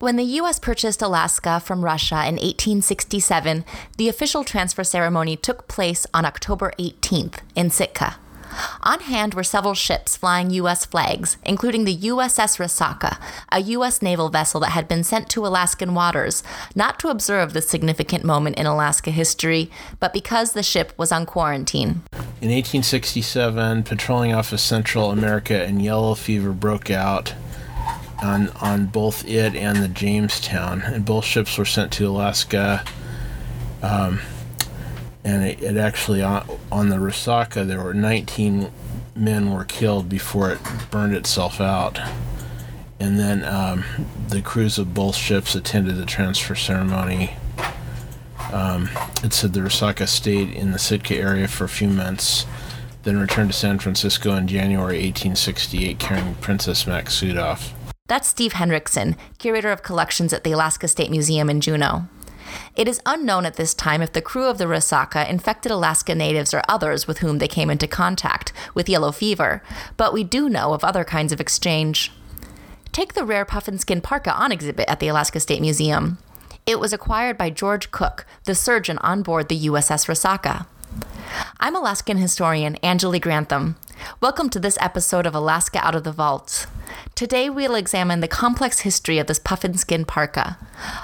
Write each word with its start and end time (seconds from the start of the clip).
When 0.00 0.14
the 0.14 0.22
U.S. 0.22 0.60
purchased 0.60 1.02
Alaska 1.02 1.58
from 1.58 1.84
Russia 1.84 2.20
in 2.20 2.36
1867, 2.36 3.64
the 3.96 4.08
official 4.08 4.44
transfer 4.44 4.84
ceremony 4.84 5.34
took 5.34 5.66
place 5.66 6.06
on 6.14 6.24
October 6.24 6.72
18th 6.78 7.40
in 7.56 7.68
Sitka. 7.68 8.14
On 8.84 9.00
hand 9.00 9.34
were 9.34 9.42
several 9.42 9.74
ships 9.74 10.16
flying 10.16 10.50
U.S. 10.50 10.84
flags, 10.84 11.36
including 11.44 11.82
the 11.82 11.96
USS 11.96 12.60
Resaca, 12.60 13.20
a 13.50 13.60
U.S. 13.60 14.00
naval 14.00 14.28
vessel 14.28 14.60
that 14.60 14.70
had 14.70 14.86
been 14.86 15.02
sent 15.02 15.28
to 15.30 15.44
Alaskan 15.44 15.94
waters, 15.94 16.44
not 16.76 17.00
to 17.00 17.08
observe 17.08 17.52
this 17.52 17.68
significant 17.68 18.22
moment 18.22 18.56
in 18.56 18.66
Alaska 18.66 19.10
history, 19.10 19.68
but 19.98 20.12
because 20.12 20.52
the 20.52 20.62
ship 20.62 20.92
was 20.96 21.10
on 21.10 21.26
quarantine. 21.26 22.02
In 22.40 22.52
1867, 22.52 23.82
patrolling 23.82 24.32
off 24.32 24.52
of 24.52 24.60
Central 24.60 25.10
America 25.10 25.60
and 25.64 25.82
yellow 25.82 26.14
fever 26.14 26.52
broke 26.52 26.88
out 26.88 27.34
on 28.22 28.48
on 28.60 28.86
both 28.86 29.26
it 29.26 29.54
and 29.54 29.78
the 29.78 29.88
Jamestown, 29.88 30.82
and 30.82 31.04
both 31.04 31.24
ships 31.24 31.56
were 31.58 31.64
sent 31.64 31.92
to 31.92 32.08
Alaska. 32.08 32.84
Um, 33.82 34.20
and 35.24 35.44
it, 35.44 35.62
it 35.62 35.76
actually 35.76 36.22
on, 36.22 36.48
on 36.72 36.88
the 36.88 36.96
Resaca 36.96 37.66
there 37.66 37.82
were 37.82 37.94
19 37.94 38.70
men 39.14 39.52
were 39.52 39.64
killed 39.64 40.08
before 40.08 40.50
it 40.50 40.58
burned 40.90 41.14
itself 41.14 41.60
out. 41.60 41.98
And 43.00 43.18
then 43.18 43.44
um, 43.44 43.84
the 44.28 44.42
crews 44.42 44.78
of 44.78 44.94
both 44.94 45.14
ships 45.14 45.54
attended 45.54 45.96
the 45.96 46.06
transfer 46.06 46.54
ceremony. 46.54 47.36
Um, 48.52 48.88
it 49.22 49.32
said 49.32 49.52
the 49.52 49.60
Resaca 49.60 50.08
stayed 50.08 50.50
in 50.50 50.72
the 50.72 50.78
Sitka 50.78 51.14
area 51.14 51.46
for 51.46 51.64
a 51.64 51.68
few 51.68 51.88
months, 51.88 52.46
then 53.02 53.18
returned 53.18 53.52
to 53.52 53.56
San 53.56 53.78
Francisco 53.78 54.34
in 54.34 54.48
January 54.48 54.96
1868 54.96 55.98
carrying 55.98 56.34
Princess 56.36 56.84
Maksutov. 56.84 57.72
That's 58.08 58.26
Steve 58.26 58.54
Henrikson, 58.54 59.16
curator 59.36 59.70
of 59.70 59.82
collections 59.82 60.32
at 60.32 60.42
the 60.42 60.52
Alaska 60.52 60.88
State 60.88 61.10
Museum 61.10 61.50
in 61.50 61.60
Juneau. 61.60 62.08
It 62.74 62.88
is 62.88 63.02
unknown 63.04 63.44
at 63.44 63.56
this 63.56 63.74
time 63.74 64.00
if 64.00 64.14
the 64.14 64.22
crew 64.22 64.46
of 64.46 64.56
the 64.56 64.64
Resaca 64.64 65.28
infected 65.28 65.70
Alaska 65.70 66.14
natives 66.14 66.54
or 66.54 66.62
others 66.66 67.06
with 67.06 67.18
whom 67.18 67.36
they 67.36 67.48
came 67.48 67.68
into 67.68 67.86
contact 67.86 68.54
with 68.72 68.88
yellow 68.88 69.12
fever, 69.12 69.62
but 69.98 70.14
we 70.14 70.24
do 70.24 70.48
know 70.48 70.72
of 70.72 70.82
other 70.82 71.04
kinds 71.04 71.32
of 71.32 71.40
exchange. 71.40 72.10
Take 72.92 73.12
the 73.12 73.26
rare 73.26 73.44
puffin 73.44 73.76
skin 73.78 74.00
parka 74.00 74.32
on 74.32 74.52
exhibit 74.52 74.88
at 74.88 75.00
the 75.00 75.08
Alaska 75.08 75.38
State 75.38 75.60
Museum. 75.60 76.16
It 76.64 76.80
was 76.80 76.94
acquired 76.94 77.36
by 77.36 77.50
George 77.50 77.90
Cook, 77.90 78.24
the 78.44 78.54
surgeon 78.54 78.96
on 78.98 79.22
board 79.22 79.50
the 79.50 79.66
USS 79.66 80.06
Resaca. 80.06 80.66
I'm 81.60 81.76
Alaskan 81.76 82.16
historian 82.16 82.76
Anjuli 82.82 83.20
Grantham. 83.20 83.76
Welcome 84.20 84.48
to 84.50 84.60
this 84.60 84.78
episode 84.80 85.26
of 85.26 85.34
Alaska 85.34 85.84
Out 85.84 85.94
of 85.94 86.04
the 86.04 86.12
Vault. 86.12 86.66
Today 87.14 87.50
we'll 87.50 87.74
examine 87.74 88.20
the 88.20 88.28
complex 88.28 88.80
history 88.80 89.18
of 89.18 89.26
this 89.26 89.38
puffin 89.38 89.76
skin 89.76 90.04
parka. 90.04 90.56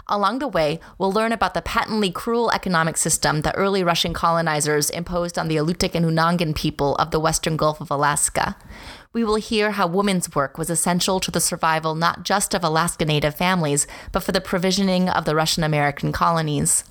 Along 0.06 0.38
the 0.38 0.48
way, 0.48 0.78
we'll 0.96 1.12
learn 1.12 1.32
about 1.32 1.54
the 1.54 1.62
patently 1.62 2.10
cruel 2.10 2.50
economic 2.52 2.96
system 2.96 3.40
that 3.40 3.54
early 3.56 3.82
Russian 3.82 4.14
colonizers 4.14 4.90
imposed 4.90 5.38
on 5.38 5.48
the 5.48 5.56
Alutiiq 5.56 5.94
and 5.94 6.06
Unangan 6.06 6.54
people 6.54 6.94
of 6.96 7.10
the 7.10 7.20
western 7.20 7.56
Gulf 7.56 7.80
of 7.80 7.90
Alaska. 7.90 8.56
We 9.12 9.24
will 9.24 9.36
hear 9.36 9.72
how 9.72 9.86
women's 9.86 10.34
work 10.34 10.56
was 10.56 10.70
essential 10.70 11.20
to 11.20 11.30
the 11.30 11.40
survival 11.40 11.94
not 11.94 12.24
just 12.24 12.54
of 12.54 12.62
Alaska 12.62 13.04
Native 13.04 13.34
families, 13.34 13.86
but 14.12 14.22
for 14.22 14.32
the 14.32 14.40
provisioning 14.40 15.08
of 15.08 15.24
the 15.24 15.34
Russian 15.34 15.64
American 15.64 16.12
colonies 16.12 16.84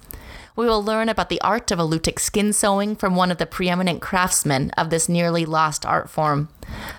we 0.55 0.65
will 0.65 0.83
learn 0.83 1.09
about 1.09 1.29
the 1.29 1.41
art 1.41 1.71
of 1.71 1.79
Alutiiq 1.79 2.19
skin 2.19 2.53
sewing 2.53 2.95
from 2.95 3.15
one 3.15 3.31
of 3.31 3.37
the 3.37 3.45
preeminent 3.45 4.01
craftsmen 4.01 4.71
of 4.71 4.89
this 4.89 5.09
nearly 5.09 5.45
lost 5.45 5.85
art 5.85 6.09
form. 6.09 6.49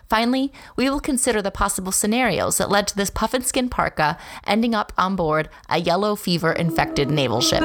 Finally, 0.09 0.53
we 0.77 0.91
will 0.91 1.01
consider 1.01 1.41
the 1.41 1.51
possible 1.51 1.93
scenarios 1.93 2.59
that 2.59 2.71
led 2.71 2.87
to 2.89 2.97
this 2.97 3.11
puffin 3.11 3.43
skin 3.43 3.69
parka 3.69 4.19
ending 4.47 4.75
up 4.75 4.93
on 4.99 5.17
board 5.17 5.49
a 5.69 5.79
yellow 5.79 6.17
fever 6.17 6.53
infected 6.53 7.11
naval 7.11 7.41
ship. 7.41 7.63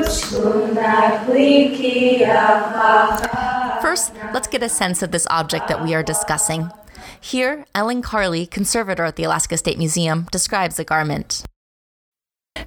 First, 3.82 4.14
let's 4.34 4.48
get 4.48 4.64
a 4.64 4.70
sense 4.70 5.02
of 5.02 5.12
this 5.12 5.28
object 5.30 5.68
that 5.68 5.84
we 5.84 5.94
are 5.94 6.04
discussing. 6.04 6.70
Here, 7.20 7.66
Ellen 7.76 8.02
Carley, 8.02 8.46
conservator 8.46 9.04
at 9.04 9.16
the 9.16 9.24
Alaska 9.24 9.58
State 9.58 9.78
Museum, 9.78 10.28
describes 10.32 10.78
the 10.78 10.84
garment. 10.84 11.44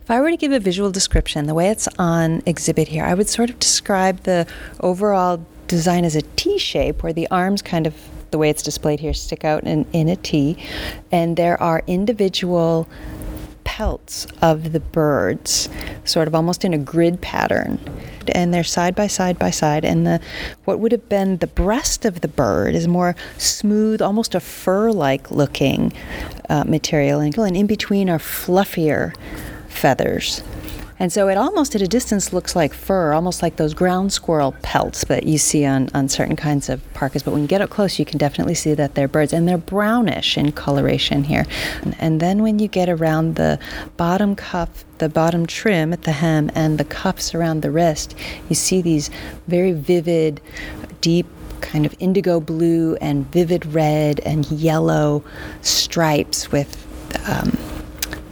If 0.01 0.11
I 0.11 0.21
were 0.21 0.31
to 0.31 0.37
give 0.37 0.53
a 0.53 0.61
visual 0.61 0.91
description, 0.91 1.47
the 1.47 1.55
way 1.55 1.69
it's 1.69 1.89
on 1.99 2.43
exhibit 2.47 2.89
here, 2.89 3.05
I 3.05 3.15
would 3.15 3.29
sort 3.29 3.51
of 3.51 3.59
describe 3.59 4.21
the 4.21 4.47
overall 4.81 5.45
design 5.69 6.05
as 6.05 6.17
a 6.17 6.23
T 6.23 6.59
shape, 6.59 7.03
where 7.03 7.13
the 7.13 7.29
arms 7.31 7.63
kind 7.63 7.87
of, 7.87 7.95
the 8.31 8.39
way 8.39 8.51
it's 8.51 8.63
displayed 8.63 9.01
here, 9.01 9.15
stick 9.15 9.45
out 9.45 9.65
in, 9.65 9.87
in 9.93 10.09
a 10.09 10.17
T, 10.17 10.57
and 11.11 11.37
there 11.37 11.61
are 11.63 11.83
individual 11.87 12.89
pelts 13.65 14.27
of 14.43 14.73
the 14.73 14.81
birds, 14.81 15.69
sort 16.05 16.29
of 16.29 16.35
almost 16.35 16.65
in 16.65 16.75
a 16.75 16.79
grid 16.79 17.21
pattern. 17.21 17.79
And 18.35 18.53
they're 18.53 18.65
side 18.65 18.95
by 18.95 19.07
side 19.07 19.39
by 19.39 19.51
side, 19.51 19.85
and 19.85 20.07
the 20.07 20.21
what 20.65 20.79
would 20.79 20.93
have 20.93 21.09
been 21.09 21.39
the 21.39 21.47
breast 21.47 22.05
of 22.05 22.21
the 22.21 22.29
bird 22.29 22.75
is 22.75 22.87
more 22.87 23.17
smooth, 23.39 24.01
almost 24.01 24.35
a 24.35 24.41
fur-like 24.41 25.31
looking 25.31 25.93
uh, 26.49 26.65
material, 26.65 27.21
and 27.21 27.57
in 27.57 27.67
between 27.67 28.09
are 28.09 28.19
fluffier 28.19 29.15
feathers. 29.73 30.43
And 31.03 31.13
so 31.13 31.27
it 31.27 31.37
almost 31.37 31.75
at 31.75 31.83
a 31.83 31.89
distance 31.89 32.33
looks 32.33 32.55
like 32.55 32.73
fur, 32.73 33.13
almost 33.13 33.43
like 33.43 33.57
those 33.57 33.75
ground 33.75 34.13
squirrel 34.13 34.55
pelts 34.63 35.05
that 35.07 35.25
you 35.25 35.37
see 35.37 35.65
on, 35.65 35.89
on 35.95 36.09
certain 36.09 36.37
kinds 36.37 36.69
of 36.69 36.81
parkas. 36.95 37.25
But 37.25 37.33
when 37.33 37.43
you 37.43 37.49
get 37.49 37.61
up 37.61 37.71
close, 37.71 37.99
you 37.99 38.05
can 38.05 38.19
definitely 38.19 38.55
see 38.55 38.73
that 38.75 38.95
they're 38.95 39.09
birds. 39.09 39.33
And 39.33 39.49
they're 39.49 39.59
brownish 39.59 40.39
in 40.39 40.53
coloration 40.53 41.25
here. 41.25 41.45
And, 41.99 42.21
then 42.21 42.41
when 42.45 42.61
you 42.61 42.69
get 42.69 42.89
around 42.89 43.35
the 43.35 43.59
bottom 43.97 44.37
cuff, 44.37 44.85
the 44.99 45.09
bottom 45.09 45.45
trim 45.45 45.93
at 45.93 46.03
the 46.03 46.13
hem, 46.13 46.53
and 46.55 46.79
the 46.79 46.85
cuffs 46.85 47.35
around 47.35 47.63
the 47.63 47.73
wrist, 47.73 48.15
you 48.49 48.55
see 48.55 48.81
these 48.81 49.11
very 49.49 49.73
vivid, 49.73 50.41
deep 51.01 51.27
kind 51.63 51.85
of 51.85 51.97
indigo 51.99 52.39
blue 52.39 52.95
and 53.01 53.27
vivid 53.33 53.67
red 53.67 54.21
and 54.21 54.49
yellow 54.53 55.25
stripes 55.63 56.53
with 56.53 56.77
um, 57.29 57.59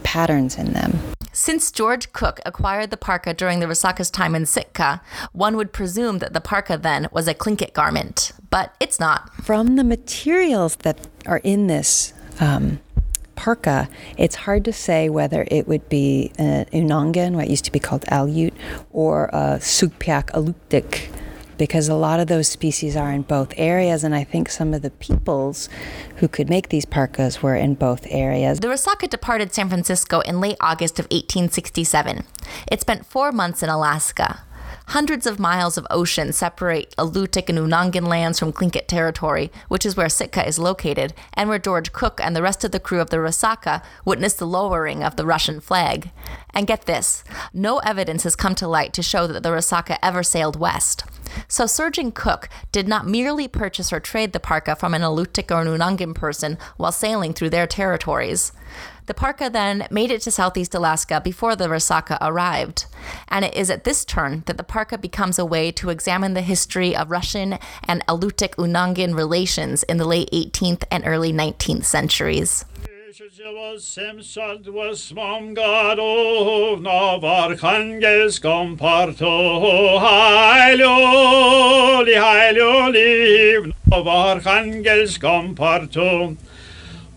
patterns 0.03 0.57
in 0.57 0.71
them. 0.71 0.97
Since 1.33 1.71
George 1.71 2.11
Cook 2.11 2.41
acquired 2.45 2.89
the 2.89 2.97
parka 2.97 3.33
during 3.33 3.61
the 3.61 3.67
Resaca's 3.67 4.11
time 4.11 4.35
in 4.35 4.45
Sitka, 4.45 5.01
one 5.31 5.55
would 5.55 5.71
presume 5.71 6.19
that 6.19 6.33
the 6.33 6.41
parka 6.41 6.77
then 6.77 7.07
was 7.11 7.27
a 7.27 7.33
Tlingit 7.33 7.73
garment, 7.73 8.33
but 8.49 8.75
it's 8.81 8.99
not. 8.99 9.33
From 9.35 9.77
the 9.77 9.83
materials 9.83 10.75
that 10.77 11.07
are 11.25 11.39
in 11.43 11.67
this 11.67 12.13
um, 12.41 12.79
parka, 13.35 13.87
it's 14.17 14.35
hard 14.35 14.65
to 14.65 14.73
say 14.73 15.09
whether 15.09 15.47
it 15.49 15.69
would 15.69 15.87
be 15.87 16.33
an 16.37 16.65
Unangan, 16.65 17.31
what 17.31 17.49
used 17.49 17.65
to 17.65 17.71
be 17.71 17.79
called 17.79 18.03
Aleut, 18.11 18.53
or 18.91 19.25
a 19.31 19.57
Sugpiaq 19.59 20.31
Alutiiq 20.31 21.09
because 21.61 21.87
a 21.87 21.93
lot 21.93 22.19
of 22.19 22.25
those 22.25 22.47
species 22.47 22.97
are 22.97 23.11
in 23.11 23.21
both 23.21 23.53
areas, 23.55 24.03
and 24.03 24.15
I 24.15 24.23
think 24.23 24.49
some 24.49 24.73
of 24.73 24.81
the 24.81 24.89
peoples 24.89 25.69
who 26.15 26.27
could 26.27 26.49
make 26.49 26.69
these 26.69 26.85
parkas 26.85 27.43
were 27.43 27.55
in 27.55 27.75
both 27.75 28.07
areas. 28.09 28.61
The 28.61 28.67
Resaca 28.67 29.07
departed 29.07 29.53
San 29.53 29.69
Francisco 29.69 30.21
in 30.21 30.41
late 30.41 30.57
August 30.59 30.97
of 30.97 31.05
1867. 31.11 32.23
It 32.71 32.81
spent 32.81 33.05
four 33.05 33.31
months 33.31 33.61
in 33.61 33.69
Alaska. 33.69 34.41
Hundreds 34.87 35.25
of 35.25 35.39
miles 35.39 35.77
of 35.77 35.87
ocean 35.89 36.33
separate 36.33 36.93
Alutiiq 36.97 37.49
and 37.49 37.57
Unangan 37.57 38.07
lands 38.07 38.39
from 38.39 38.51
Tlingit 38.51 38.87
territory, 38.87 39.51
which 39.67 39.85
is 39.85 39.95
where 39.95 40.09
Sitka 40.09 40.45
is 40.45 40.59
located, 40.59 41.13
and 41.33 41.47
where 41.47 41.59
George 41.59 41.93
Cook 41.93 42.19
and 42.21 42.35
the 42.35 42.41
rest 42.41 42.63
of 42.63 42.71
the 42.71 42.79
crew 42.79 42.99
of 42.99 43.09
the 43.09 43.17
Resaca 43.17 43.83
witnessed 44.03 44.39
the 44.39 44.47
lowering 44.47 45.03
of 45.03 45.15
the 45.15 45.25
Russian 45.25 45.61
flag. 45.61 46.11
And 46.53 46.67
get 46.67 46.85
this 46.85 47.23
no 47.53 47.79
evidence 47.79 48.23
has 48.23 48.35
come 48.35 48.55
to 48.55 48.67
light 48.67 48.93
to 48.93 49.03
show 49.03 49.27
that 49.27 49.43
the 49.43 49.49
Resaca 49.49 49.97
ever 50.03 50.23
sailed 50.23 50.59
west. 50.59 51.03
So 51.47 51.65
Surgeon 51.65 52.11
Cook 52.11 52.49
did 52.71 52.87
not 52.87 53.07
merely 53.07 53.47
purchase 53.47 53.93
or 53.93 53.99
trade 53.99 54.33
the 54.33 54.39
parka 54.39 54.75
from 54.75 54.93
an 54.93 55.01
Alutiiq 55.01 55.49
or 55.51 55.61
an 55.61 55.67
Unangan 55.67 56.13
person 56.13 56.57
while 56.77 56.91
sailing 56.91 57.33
through 57.33 57.51
their 57.51 57.67
territories. 57.67 58.51
The 59.07 59.13
parka 59.13 59.49
then 59.49 59.87
made 59.89 60.11
it 60.11 60.21
to 60.21 60.31
southeast 60.31 60.75
Alaska 60.75 61.21
before 61.23 61.55
the 61.55 61.67
Resaca 61.67 62.17
arrived. 62.21 62.85
And 63.27 63.43
it 63.43 63.55
is 63.55 63.69
at 63.69 63.83
this 63.83 64.05
turn 64.05 64.43
that 64.45 64.57
the 64.57 64.63
parka 64.63 64.97
becomes 64.97 65.39
a 65.39 65.45
way 65.45 65.71
to 65.73 65.89
examine 65.89 66.33
the 66.33 66.41
history 66.41 66.95
of 66.95 67.09
Russian 67.09 67.57
and 67.83 68.05
Alutiiq 68.07 68.55
Unangan 68.55 69.15
relations 69.15 69.83
in 69.83 69.97
the 69.97 70.05
late 70.05 70.29
18th 70.31 70.83
and 70.91 71.03
early 71.05 71.33
19th 71.33 71.85
centuries. 71.85 72.65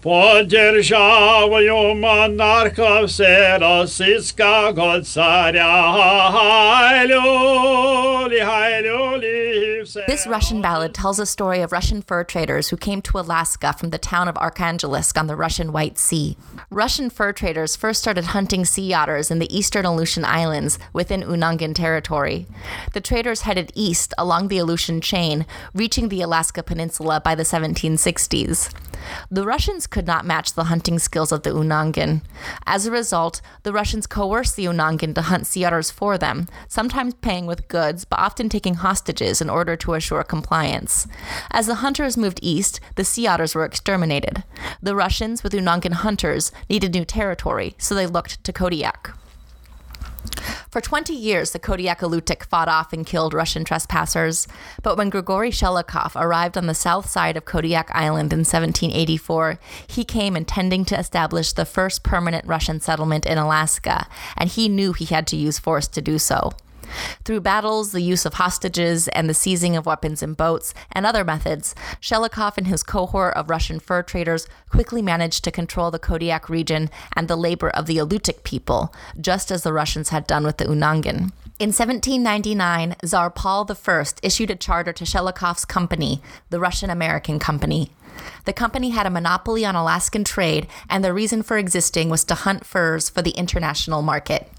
På 0.05 0.45
dzierżawą 0.47 1.95
monarchów 1.95 3.11
rosyjska 3.59 4.73
godcarja, 4.73 5.93
hajluli, 6.33 8.41
hajluli, 8.41 9.34
This 9.85 10.27
Russian 10.27 10.63
ballad 10.63 10.95
tells 10.95 11.19
a 11.19 11.27
story 11.27 11.61
of 11.61 11.71
Russian 11.71 12.01
fur 12.01 12.25
traders 12.25 12.71
who 12.71 12.77
came 12.77 13.03
to 13.03 13.19
Alaska 13.19 13.75
from 13.75 13.91
the 13.91 13.99
town 13.99 14.29
of 14.29 14.35
Arkhangelsk 14.37 15.19
on 15.19 15.27
the 15.27 15.37
Russian 15.37 15.73
White 15.73 15.99
Sea. 15.99 16.39
Russian 16.71 17.11
fur 17.11 17.33
traders 17.33 17.77
first 17.77 18.01
started 18.01 18.27
hunting 18.27 18.65
sea 18.65 18.95
otters 18.95 19.31
in 19.31 19.41
the 19.41 19.57
eastern 19.57 19.85
Aleutian 19.85 20.25
Islands 20.25 20.79
within 20.95 21.23
Unangan 21.23 21.75
territory. 21.75 22.47
The 22.95 23.03
traders 23.03 23.43
headed 23.43 23.73
east 23.75 24.15
along 24.17 24.49
the 24.49 24.59
Aleutian 24.59 25.03
chain, 25.03 25.45
reaching 25.75 26.09
the 26.09 26.23
Alaska 26.23 26.63
Peninsula 26.63 27.21
by 27.21 27.35
the 27.35 27.43
1760s. 27.43 28.73
The 29.31 29.45
Russians 29.45 29.87
could 29.87 30.07
not 30.07 30.25
match 30.25 30.55
the 30.55 30.65
hunting 30.65 30.99
skills 30.99 31.33
of 31.33 31.43
the 31.43 31.51
Unangan. 31.51 32.23
As 32.67 32.87
a 32.87 32.91
result, 32.91 33.43
the 33.63 33.73
Russians 33.73 34.07
coerced 34.07 34.57
the 34.57 34.65
Unangan 34.65 35.15
to 35.15 35.23
hunt 35.23 35.47
sea 35.47 35.65
otters 35.65 35.91
for 35.91 36.17
them, 36.17 36.49
sometimes 36.69 37.15
paying 37.15 37.45
with 37.45 37.69
goods, 37.69 38.07
but 38.07 38.19
often 38.19 38.49
taking 38.49 38.75
hostages 38.75 39.43
in 39.43 39.51
order 39.51 39.74
to 39.77 39.95
assure 39.95 40.23
compliance. 40.23 41.07
As 41.51 41.67
the 41.67 41.77
hunters 41.77 42.17
moved 42.17 42.41
east, 42.43 42.81
the 42.97 43.05
sea 43.05 43.27
otters 43.27 43.55
were 43.55 43.65
exterminated. 43.65 44.45
The 44.83 44.97
Russians, 44.97 45.43
with 45.43 45.53
Unangan 45.53 45.93
hunters, 45.93 46.53
needed 46.69 46.95
new 46.95 47.05
territory, 47.05 47.75
so 47.79 47.95
they 47.95 48.07
looked 48.07 48.43
to 48.45 48.53
Kodiak. 48.53 49.15
For 50.71 50.81
20 50.81 51.15
years, 51.15 51.53
the 51.53 51.59
Kodiak 51.59 52.01
Alutiiq 52.01 52.45
fought 52.47 52.69
off 52.69 52.93
and 52.93 53.07
killed 53.07 53.35
Russian 53.35 53.65
trespassers. 53.65 54.49
But 54.83 54.97
when 54.97 55.11
Grigory 55.11 55.51
Shelikov 55.51 56.21
arrived 56.21 56.59
on 56.59 56.67
the 56.67 56.75
south 56.75 57.09
side 57.09 57.37
of 57.37 57.45
Kodiak 57.45 57.91
Island 57.95 58.33
in 58.33 58.41
1784, 58.41 59.61
he 59.87 60.05
came 60.05 60.37
intending 60.37 60.85
to 60.87 60.99
establish 60.99 61.53
the 61.53 61.65
first 61.65 62.03
permanent 62.03 62.45
Russian 62.47 62.81
settlement 62.81 63.27
in 63.27 63.39
Alaska, 63.39 64.09
and 64.37 64.51
he 64.51 64.69
knew 64.69 64.93
he 64.93 65.05
had 65.05 65.27
to 65.29 65.37
use 65.37 65.59
force 65.59 65.87
to 65.89 66.03
do 66.03 66.19
so. 66.19 66.51
Through 67.25 67.41
battles, 67.41 67.93
the 67.93 68.01
use 68.01 68.27
of 68.27 68.35
hostages, 68.35 69.09
and 69.09 69.29
the 69.29 69.35
seizing 69.35 69.77
of 69.77 69.87
weapons 69.87 70.23
and 70.23 70.37
boats, 70.37 70.75
and 70.93 71.07
other 71.07 71.25
methods, 71.25 71.75
Shelikov 72.01 72.59
and 72.59 72.67
his 72.67 72.83
cohort 72.83 73.35
of 73.35 73.51
Russian 73.51 73.81
fur 73.81 74.03
traders 74.03 74.47
quickly 74.71 75.03
managed 75.03 75.45
to 75.45 75.51
control 75.51 75.91
the 75.91 75.99
Kodiak 75.99 76.49
region 76.49 76.91
and 77.17 77.29
the 77.29 77.37
labor 77.37 77.71
of 77.71 77.87
the 77.87 77.99
Alutiiq 77.99 78.43
people, 78.45 78.95
just 79.21 79.51
as 79.51 79.63
the 79.63 79.73
Russians 79.73 80.11
had 80.11 80.27
done 80.27 80.45
with 80.45 80.59
the 80.59 80.67
Unangan. 80.67 81.33
In 81.61 81.69
1799, 81.69 82.97
Tsar 83.05 83.31
Paul 83.31 83.71
I 83.71 84.05
issued 84.23 84.51
a 84.51 84.57
charter 84.57 84.93
to 84.93 85.05
Shelikov's 85.05 85.65
company, 85.65 86.21
the 86.51 86.59
Russian 86.59 86.91
American 86.91 87.39
Company. 87.39 87.93
The 88.45 88.53
company 88.53 88.91
had 88.91 89.07
a 89.07 89.11
monopoly 89.11 89.65
on 89.65 89.77
Alaskan 89.77 90.25
trade, 90.25 90.67
and 90.91 91.05
the 91.05 91.13
reason 91.13 91.43
for 91.43 91.57
existing 91.57 92.11
was 92.11 92.25
to 92.25 92.35
hunt 92.35 92.67
furs 92.67 93.09
for 93.09 93.23
the 93.23 93.31
international 93.33 94.03
market. 94.03 94.51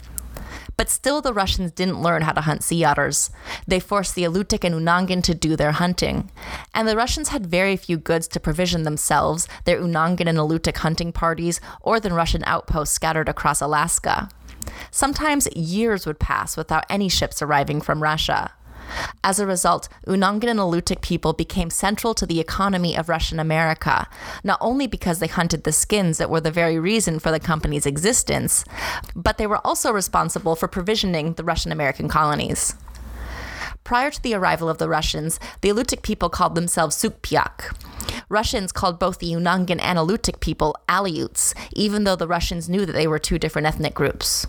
But 0.78 0.90
still, 0.90 1.22
the 1.22 1.34
Russians 1.34 1.72
didn't 1.72 2.02
learn 2.02 2.24
how 2.24 2.34
to 2.34 2.42
hunt 2.42 2.64
sea 2.64 2.84
otters. 2.84 3.30
They 3.68 3.80
forced 3.80 4.16
the 4.16 4.24
Alutiiq 4.24 4.64
and 4.64 4.76
Unangan 4.76 5.24
to 5.24 5.34
do 5.34 5.56
their 5.56 5.72
hunting. 5.72 6.32
And 6.74 6.88
the 6.88 6.98
Russians 6.98 7.30
had 7.30 7.46
very 7.46 7.78
few 7.78 7.98
goods 7.98 8.28
to 8.30 8.40
provision 8.40 8.84
themselves, 8.84 9.48
their 9.64 9.80
Unangan 9.80 10.28
and 10.28 10.38
Alutiiq 10.38 10.78
hunting 10.78 11.12
parties, 11.12 11.62
or 11.82 12.00
the 12.00 12.12
Russian 12.12 12.44
outposts 12.46 12.94
scattered 12.94 13.30
across 13.30 13.62
Alaska. 13.62 14.30
Sometimes 14.92 15.48
years 15.56 16.06
would 16.06 16.20
pass 16.20 16.58
without 16.58 16.86
any 16.90 17.08
ships 17.08 17.42
arriving 17.42 17.82
from 17.82 18.04
Russia. 18.04 18.52
As 19.24 19.40
a 19.40 19.48
result, 19.48 19.90
Unangan 20.06 20.50
and 20.52 20.60
Alutiiq 20.60 21.02
people 21.02 21.34
became 21.34 21.70
central 21.70 22.14
to 22.14 22.26
the 22.26 22.40
economy 22.40 22.96
of 22.96 23.10
Russian 23.10 23.40
America, 23.40 24.08
not 24.44 24.60
only 24.62 24.88
because 24.88 25.20
they 25.20 25.28
hunted 25.28 25.64
the 25.64 25.72
skins 25.72 26.18
that 26.18 26.30
were 26.30 26.42
the 26.42 26.52
very 26.52 26.78
reason 26.78 27.20
for 27.20 27.32
the 27.32 27.40
company's 27.40 27.86
existence, 27.86 28.64
but 29.16 29.38
they 29.38 29.48
were 29.48 29.66
also 29.66 29.92
responsible 29.92 30.56
for 30.56 30.68
provisioning 30.68 31.34
the 31.34 31.44
Russian 31.44 31.72
American 31.72 32.08
colonies. 32.08 32.76
Prior 33.84 34.10
to 34.10 34.22
the 34.22 34.34
arrival 34.34 34.68
of 34.68 34.80
the 34.80 34.90
Russians, 34.90 35.40
the 35.62 35.70
Alutiiq 35.70 36.02
people 36.02 36.30
called 36.30 36.56
themselves 36.56 36.96
Sugpiaq. 36.96 37.76
Russians 38.30 38.72
called 38.72 39.00
both 39.00 39.20
the 39.20 39.32
Unangan 39.32 39.80
and 39.80 40.00
Alutiiq 40.00 40.40
people 40.40 40.76
Aleuts, 40.90 41.54
even 41.74 42.04
though 42.04 42.16
the 42.16 42.28
Russians 42.28 42.68
knew 42.68 42.86
that 42.86 42.94
they 42.94 43.08
were 43.08 43.20
two 43.20 43.38
different 43.38 43.68
ethnic 43.68 43.94
groups. 43.94 44.48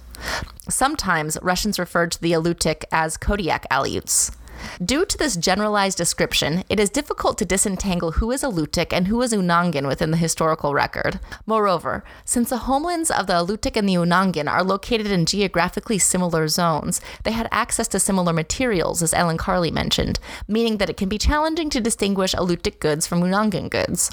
Sometimes 0.68 1.38
Russians 1.42 1.78
referred 1.78 2.12
to 2.12 2.20
the 2.20 2.32
Alutiiq 2.32 2.84
as 2.92 3.16
Kodiak 3.16 3.66
Aleuts. 3.70 4.34
Due 4.82 5.04
to 5.04 5.18
this 5.18 5.36
generalized 5.36 5.98
description, 5.98 6.64
it 6.68 6.80
is 6.80 6.90
difficult 6.90 7.38
to 7.38 7.44
disentangle 7.44 8.12
who 8.12 8.30
is 8.30 8.42
Alutiiq 8.42 8.92
and 8.92 9.08
who 9.08 9.20
is 9.22 9.32
Unangan 9.32 9.86
within 9.86 10.10
the 10.10 10.16
historical 10.16 10.74
record. 10.74 11.20
Moreover, 11.46 12.04
since 12.24 12.50
the 12.50 12.58
homelands 12.58 13.10
of 13.10 13.26
the 13.26 13.34
Alutiiq 13.34 13.76
and 13.76 13.88
the 13.88 13.94
Unangan 13.94 14.50
are 14.50 14.64
located 14.64 15.08
in 15.08 15.26
geographically 15.26 15.98
similar 15.98 16.48
zones, 16.48 17.00
they 17.24 17.32
had 17.32 17.48
access 17.50 17.88
to 17.88 18.00
similar 18.00 18.32
materials, 18.32 19.02
as 19.02 19.14
Ellen 19.14 19.38
Carley 19.38 19.70
mentioned, 19.70 20.18
meaning 20.48 20.78
that 20.78 20.90
it 20.90 20.96
can 20.96 21.08
be 21.08 21.18
challenging 21.18 21.70
to 21.70 21.80
distinguish 21.80 22.34
Alutiiq 22.34 22.80
goods 22.80 23.06
from 23.06 23.20
Unangan 23.20 23.70
goods. 23.70 24.10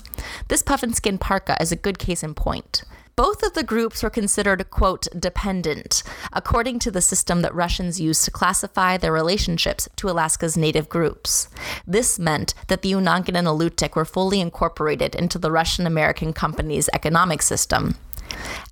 This 0.48 0.62
puffin 0.62 0.94
skin 0.94 1.18
parka 1.18 1.58
is 1.62 1.72
a 1.72 1.78
good 1.78 2.00
case 2.00 2.24
in 2.24 2.34
point. 2.34 2.84
Both 3.16 3.44
of 3.44 3.54
the 3.54 3.64
groups 3.64 4.02
were 4.02 4.10
considered, 4.10 4.72
quote, 4.72 5.08
dependent, 5.18 6.02
according 6.32 6.80
to 6.80 6.90
the 6.90 7.02
system 7.02 7.44
that 7.44 7.54
Russians 7.54 8.02
used 8.02 8.26
to 8.26 8.32
classify 8.32 8.98
their 8.98 9.12
relationships 9.12 9.88
to 9.98 10.10
Alaska's 10.10 10.58
native 10.58 10.90
groups. 10.90 11.48
This 11.86 12.18
meant 12.18 12.56
that 12.70 12.82
the 12.82 12.92
Unangan 12.92 13.38
and 13.38 13.48
Alutiiq 13.48 13.96
were 13.96 14.04
fully 14.04 14.42
incorporated 14.42 15.14
into 15.14 15.38
the 15.38 15.52
Russian 15.52 15.86
American 15.86 16.34
company's 16.34 16.90
economic 16.92 17.44
system. 17.44 17.98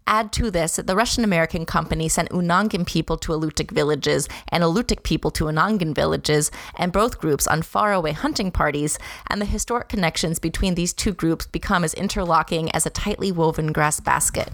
Add 0.08 0.31
to 0.34 0.52
this 0.52 0.75
that 0.75 0.88
the 0.88 0.96
Russian 0.96 1.24
American 1.24 1.66
company 1.66 2.10
sent 2.10 2.30
Unangan 2.30 2.86
people 2.86 3.18
to 3.18 3.31
Alutiiq 3.31 3.72
villages 3.72 4.28
and 4.50 4.63
Alutiiq 4.63 5.04
people 5.04 5.31
to 5.31 5.46
Unangan 5.46 5.96
villages, 5.96 6.52
and 6.75 6.92
both 6.92 7.19
groups 7.19 7.48
on 7.48 7.62
faraway 7.62 8.12
hunting 8.12 8.52
parties, 8.52 9.00
and 9.28 9.40
the 9.40 9.46
historic 9.46 9.88
connections 9.88 10.40
between 10.40 10.75
these 10.75 10.94
two 10.94 11.13
groups 11.13 11.48
become 11.48 11.84
as 11.84 11.94
interlocking 11.94 12.72
as 12.72 12.86
a 12.86 12.90
tightly 12.90 13.31
woven 13.31 13.72
grass 13.72 14.00
basket. 14.00 14.50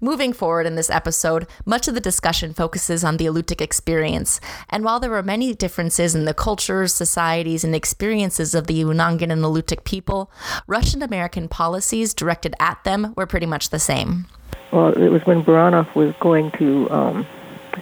Moving 0.00 0.32
forward 0.32 0.64
in 0.64 0.76
this 0.76 0.90
episode, 0.90 1.48
much 1.66 1.88
of 1.88 1.94
the 1.94 2.00
discussion 2.00 2.54
focuses 2.54 3.02
on 3.02 3.16
the 3.16 3.26
Alutiiq 3.26 3.60
experience, 3.60 4.40
and 4.70 4.84
while 4.84 5.00
there 5.00 5.10
were 5.10 5.24
many 5.24 5.52
differences 5.54 6.14
in 6.14 6.24
the 6.24 6.32
cultures, 6.32 6.94
societies, 6.94 7.64
and 7.64 7.74
experiences 7.74 8.54
of 8.54 8.68
the 8.68 8.80
Unangan 8.80 9.32
and 9.32 9.42
Alutiiq 9.42 9.82
people, 9.82 10.30
Russian 10.68 11.02
American 11.02 11.48
policies 11.48 12.14
directed 12.14 12.54
at 12.60 12.78
them 12.84 13.12
were 13.16 13.26
pretty 13.26 13.46
much 13.46 13.70
the 13.70 13.80
same. 13.80 14.26
Well, 14.70 14.96
it 14.96 15.08
was 15.08 15.26
when 15.26 15.42
Baranov 15.42 15.92
was 15.96 16.14
going 16.20 16.52
to 16.52 16.88
um, 16.90 17.26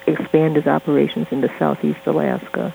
expand 0.06 0.56
his 0.56 0.66
operations 0.66 1.26
into 1.30 1.52
southeast 1.58 2.06
Alaska, 2.06 2.74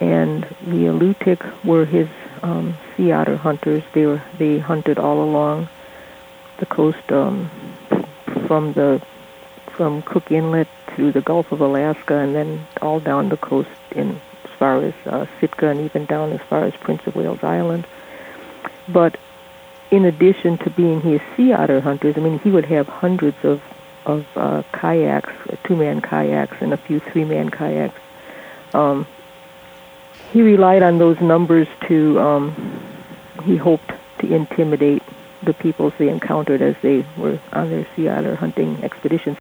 and 0.00 0.44
the 0.62 0.86
Alutiiq 0.86 1.64
were 1.66 1.84
his 1.84 2.08
um, 2.42 2.74
sea 2.96 3.12
otter 3.12 3.36
hunters. 3.36 3.82
They 3.92 4.06
were 4.06 4.22
they 4.38 4.58
hunted 4.58 4.98
all 4.98 5.22
along 5.22 5.68
the 6.56 6.66
coast 6.66 7.12
um, 7.12 7.50
from 8.46 8.72
the 8.72 9.02
from 9.66 10.02
Cook 10.02 10.30
Inlet 10.30 10.68
to 10.96 11.12
the 11.12 11.20
Gulf 11.20 11.52
of 11.52 11.60
Alaska, 11.60 12.16
and 12.16 12.34
then 12.34 12.66
all 12.82 13.00
down 13.00 13.28
the 13.28 13.36
coast 13.36 13.70
in 13.92 14.20
as 14.44 14.50
far 14.58 14.82
as 14.82 14.94
uh, 15.06 15.26
Sitka, 15.38 15.68
and 15.68 15.80
even 15.80 16.04
down 16.06 16.32
as 16.32 16.40
far 16.42 16.64
as 16.64 16.74
Prince 16.74 17.06
of 17.06 17.16
Wales 17.16 17.42
Island. 17.42 17.86
But 18.88 19.18
in 19.90 20.04
addition 20.04 20.58
to 20.58 20.70
being 20.70 21.00
his 21.00 21.20
sea 21.36 21.52
otter 21.52 21.80
hunters, 21.80 22.16
I 22.16 22.20
mean, 22.20 22.38
he 22.40 22.50
would 22.50 22.66
have 22.66 22.88
hundreds 22.88 23.44
of 23.44 23.62
of 24.06 24.26
uh, 24.36 24.62
kayaks, 24.72 25.32
two-man 25.64 26.00
kayaks, 26.00 26.56
and 26.60 26.72
a 26.72 26.76
few 26.76 27.00
three-man 27.00 27.50
kayaks. 27.50 28.00
Um, 28.72 29.06
he 30.32 30.42
relied 30.42 30.82
on 30.82 30.98
those 30.98 31.20
numbers 31.20 31.68
to. 31.88 32.18
Um, 32.20 32.54
he 33.44 33.56
hoped 33.56 33.92
to 34.18 34.34
intimidate 34.34 34.99
the 35.44 35.54
peoples 35.54 35.92
they 35.98 36.08
encountered 36.08 36.62
as 36.62 36.76
they 36.82 37.04
were 37.16 37.40
on 37.52 37.70
their 37.70 37.86
sea 37.96 38.08
otter 38.08 38.36
hunting 38.36 38.82
expeditions. 38.82 39.36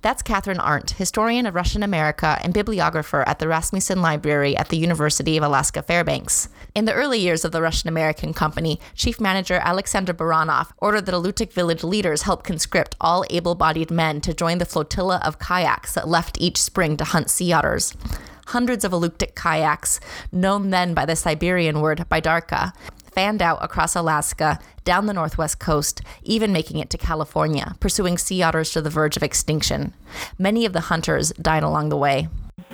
That's 0.00 0.22
Katherine 0.22 0.60
Arndt, 0.60 0.92
historian 0.92 1.44
of 1.44 1.56
Russian 1.56 1.82
America 1.82 2.38
and 2.42 2.54
bibliographer 2.54 3.28
at 3.28 3.40
the 3.40 3.46
Rasmuson 3.46 3.96
Library 3.96 4.56
at 4.56 4.68
the 4.68 4.76
University 4.76 5.36
of 5.36 5.42
Alaska 5.42 5.82
Fairbanks. 5.82 6.48
In 6.72 6.84
the 6.84 6.94
early 6.94 7.18
years 7.18 7.44
of 7.44 7.50
the 7.50 7.60
Russian 7.60 7.88
American 7.88 8.32
Company, 8.32 8.78
Chief 8.94 9.20
Manager 9.20 9.60
Alexander 9.60 10.14
Baranov 10.14 10.70
ordered 10.78 11.06
that 11.06 11.14
Alutiiq 11.16 11.52
village 11.52 11.82
leaders 11.82 12.22
help 12.22 12.44
conscript 12.44 12.94
all 13.00 13.24
able 13.28 13.56
bodied 13.56 13.90
men 13.90 14.20
to 14.20 14.32
join 14.32 14.58
the 14.58 14.64
flotilla 14.64 15.20
of 15.24 15.40
kayaks 15.40 15.94
that 15.94 16.06
left 16.06 16.40
each 16.40 16.62
spring 16.62 16.96
to 16.96 17.04
hunt 17.04 17.28
sea 17.28 17.52
otters 17.52 17.92
hundreds 18.48 18.84
of 18.84 18.92
Alutiiq 18.92 19.34
kayaks, 19.34 20.00
known 20.32 20.70
then 20.70 20.94
by 20.94 21.04
the 21.04 21.16
Siberian 21.16 21.80
word 21.80 22.04
Baidarka, 22.10 22.72
fanned 23.18 23.42
out 23.42 23.58
across 23.60 23.96
Alaska, 23.96 24.60
down 24.84 25.06
the 25.06 25.12
northwest 25.12 25.58
coast, 25.58 26.02
even 26.22 26.52
making 26.52 26.78
it 26.78 26.88
to 26.88 26.96
California, 26.96 27.74
pursuing 27.80 28.16
sea 28.16 28.44
otters 28.44 28.70
to 28.70 28.80
the 28.80 28.90
verge 28.90 29.16
of 29.16 29.24
extinction. 29.24 29.92
Many 30.38 30.64
of 30.64 30.72
the 30.72 30.82
hunters 30.82 31.32
died 31.32 31.64
along 31.64 31.88
the 31.88 31.96
way. 31.96 32.28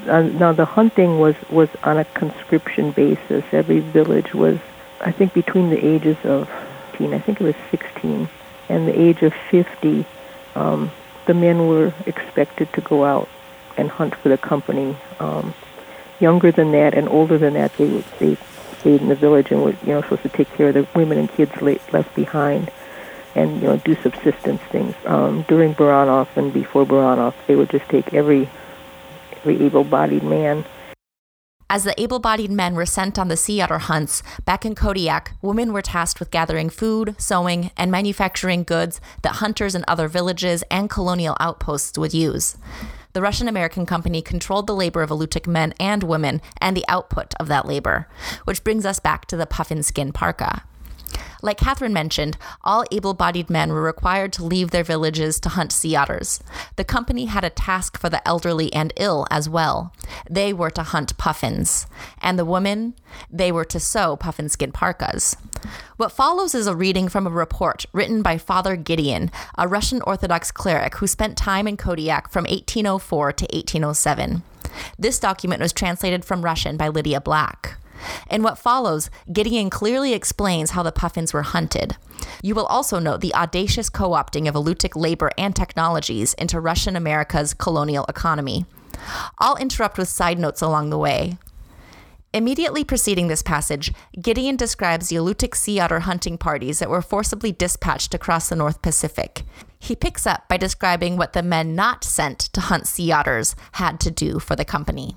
Uh, 0.07 0.21
now, 0.21 0.53
the 0.53 0.67
hunting 0.67 1.19
was, 1.19 1.35
was 1.49 1.71
on 1.83 1.97
a 1.97 2.05
conscription 2.05 2.91
basis. 2.91 3.43
Every 3.53 3.81
village 3.81 4.35
was, 4.35 4.59
I 5.01 5.13
think, 5.13 5.33
between 5.33 5.71
the 5.71 5.83
ages 5.83 6.19
of, 6.25 6.47
I 6.93 7.19
think 7.21 7.41
it 7.41 7.45
was 7.45 7.57
16, 7.71 8.29
and 8.69 8.87
the 8.87 9.01
age 9.01 9.23
of 9.23 9.33
50. 9.51 10.05
Um, 10.57 10.91
the 11.25 11.33
men 11.33 11.69
were 11.69 11.95
expected 12.05 12.71
to 12.75 12.83
go 12.83 13.07
out 13.07 13.31
and 13.79 13.89
hunt 13.89 14.15
for 14.17 14.29
the 14.29 14.37
company. 14.37 14.95
Um, 15.21 15.55
younger 16.21 16.53
than 16.53 16.73
that 16.73 16.93
and 16.93 17.09
older 17.09 17.39
than 17.39 17.55
that, 17.55 17.75
they 17.79 18.05
they 18.19 18.37
stayed 18.85 19.01
in 19.01 19.09
the 19.09 19.15
village 19.15 19.51
and 19.51 19.63
were 19.65 19.71
you 19.71 19.95
know 19.95 20.03
supposed 20.03 20.23
to 20.23 20.29
take 20.29 20.53
care 20.53 20.69
of 20.69 20.75
the 20.75 20.87
women 20.95 21.17
and 21.17 21.31
kids 21.31 21.63
left 21.63 22.15
behind, 22.15 22.71
and 23.35 23.63
you 23.63 23.69
know 23.69 23.79
do 23.79 23.95
subsistence 24.03 24.61
things. 24.71 24.95
Um, 25.07 25.43
during 25.49 25.75
Baranof 25.75 26.29
and 26.37 26.53
before 26.53 26.85
Baranof, 26.85 27.35
they 27.47 27.57
would 27.57 27.71
just 27.71 27.89
take 27.89 28.13
every 28.13 28.47
every 29.37 29.63
able-bodied 29.65 30.23
man 30.23 30.65
as 31.71 31.85
the 31.85 32.01
able 32.01 32.21
bodied 32.21 32.53
men 32.53 32.75
were 32.75 32.87
sent 32.87 33.19
on 33.19 33.29
the 33.29 33.37
sea 33.37 33.61
otter 33.61 33.79
hunts, 33.79 34.23
back 34.45 34.65
in 34.65 34.75
Kodiak, 34.75 35.33
women 35.41 35.73
were 35.73 35.83
tasked 35.83 36.21
with 36.21 36.31
gathering 36.31 36.69
food, 36.69 37.17
sewing, 37.19 37.71
and 37.77 37.91
manufacturing 37.91 38.65
goods 38.65 39.01
that 39.23 39.37
hunters 39.37 39.75
in 39.75 39.85
other 39.89 40.07
villages 40.07 40.63
and 40.71 40.91
colonial 40.91 41.37
outposts 41.41 41.99
would 41.99 42.13
use. 42.13 42.57
The 43.15 43.23
Russian 43.23 43.47
American 43.47 43.87
company 43.87 44.23
controlled 44.23 44.67
the 44.67 44.75
labor 44.75 45.01
of 45.01 45.11
Alutiiq 45.11 45.47
men 45.47 45.73
and 45.79 46.03
women 46.03 46.43
and 46.61 46.77
the 46.77 46.85
output 46.89 47.33
of 47.39 47.47
that 47.47 47.65
labor, 47.65 48.09
which 48.45 48.65
brings 48.65 48.85
us 48.85 48.99
back 48.99 49.27
to 49.27 49.37
the 49.37 49.47
puffin 49.47 49.85
skin 49.85 50.11
parka. 50.11 50.65
Like 51.45 51.59
Katherine 51.59 51.93
mentioned, 51.93 52.39
all 52.63 52.87
able 52.91 53.13
bodied 53.13 53.51
men 53.51 53.71
were 53.71 53.83
required 53.83 54.33
to 54.33 54.45
leave 54.47 54.71
their 54.71 54.83
villages 54.83 55.39
to 55.41 55.51
hunt 55.51 55.73
sea 55.73 55.95
otters. 55.95 56.43
The 56.77 56.85
company 56.85 57.27
had 57.27 57.45
a 57.45 57.51
task 57.51 57.99
for 57.99 58.09
the 58.09 58.27
elderly 58.27 58.73
and 58.73 58.95
ill 58.97 59.27
as 59.31 59.47
well. 59.47 59.93
They 60.29 60.55
were 60.55 60.71
to 60.71 60.83
hunt 60.83 61.19
puffins. 61.19 61.87
And 62.23 62.39
the 62.39 62.47
women, 62.47 62.95
they 63.31 63.53
were 63.53 63.67
to 63.67 63.79
sew 63.79 64.17
puffin 64.17 64.49
skin 64.49 64.73
parkas. 64.73 65.37
What 65.99 66.13
follows 66.13 66.55
is 66.55 66.67
a 66.67 66.75
reading 66.75 67.11
from 67.11 67.27
a 67.27 67.31
report 67.31 67.85
written 67.93 68.23
by 68.23 68.39
Father 68.39 68.75
Gideon, 68.75 69.31
a 69.59 69.69
Russian 69.69 70.01
Orthodox 70.07 70.51
cleric 70.51 70.95
who 70.95 71.07
spent 71.07 71.37
time 71.37 71.69
in 71.69 71.77
Kodiak 71.77 72.31
from 72.31 72.45
1804 72.45 73.33
to 73.35 73.45
1807. 73.45 74.43
This 74.99 75.21
document 75.21 75.61
was 75.61 75.75
translated 75.75 76.25
from 76.25 76.43
Russian 76.43 76.79
by 76.79 76.89
Lydia 76.89 77.21
Black. 77.21 77.77
In 78.31 78.43
what 78.43 78.59
follows, 78.59 79.11
Gideon 79.33 79.71
clearly 79.71 80.13
explains 80.13 80.71
how 80.71 80.83
the 80.83 80.93
puffins 80.93 81.33
were 81.33 81.43
hunted. 81.43 81.97
You 82.43 82.55
will 82.55 82.67
also 82.67 82.99
note 82.99 83.21
the 83.21 83.35
audacious 83.35 83.89
co 83.89 84.11
opting 84.11 84.49
of 84.49 84.55
Alutiiq 84.55 84.97
labor 84.97 85.31
and 85.37 85.55
technologies 85.55 86.35
into 86.35 86.61
Russian 86.61 86.97
America's 86.97 87.55
colonial 87.55 88.05
economy. 88.09 88.67
I'll 89.39 89.57
interrupt 89.57 89.99
with 89.99 90.09
side 90.09 90.39
notes 90.39 90.63
along 90.63 90.91
the 90.91 90.99
way. 90.99 91.39
Immediately 92.33 92.83
preceding 92.83 93.29
this 93.29 93.43
passage, 93.43 93.93
Gideon 94.21 94.57
describes 94.57 95.09
the 95.09 95.17
Alutiiq 95.17 95.55
sea 95.55 95.79
otter 95.79 96.01
hunting 96.01 96.37
parties 96.37 96.81
that 96.81 96.91
were 96.91 97.01
forcibly 97.01 97.53
dispatched 97.53 98.13
across 98.13 98.49
the 98.49 98.57
North 98.57 98.83
Pacific. 98.83 99.45
He 99.79 99.95
picks 99.95 100.27
up 100.27 100.49
by 100.49 100.57
describing 100.57 101.17
what 101.17 101.33
the 101.33 101.45
men 101.45 101.77
not 101.77 102.03
sent 102.03 102.41
to 102.41 102.61
hunt 102.61 102.89
sea 102.89 103.13
otters 103.13 103.55
had 103.73 104.01
to 104.01 104.11
do 104.11 104.41
for 104.41 104.57
the 104.57 104.65
company. 104.65 105.15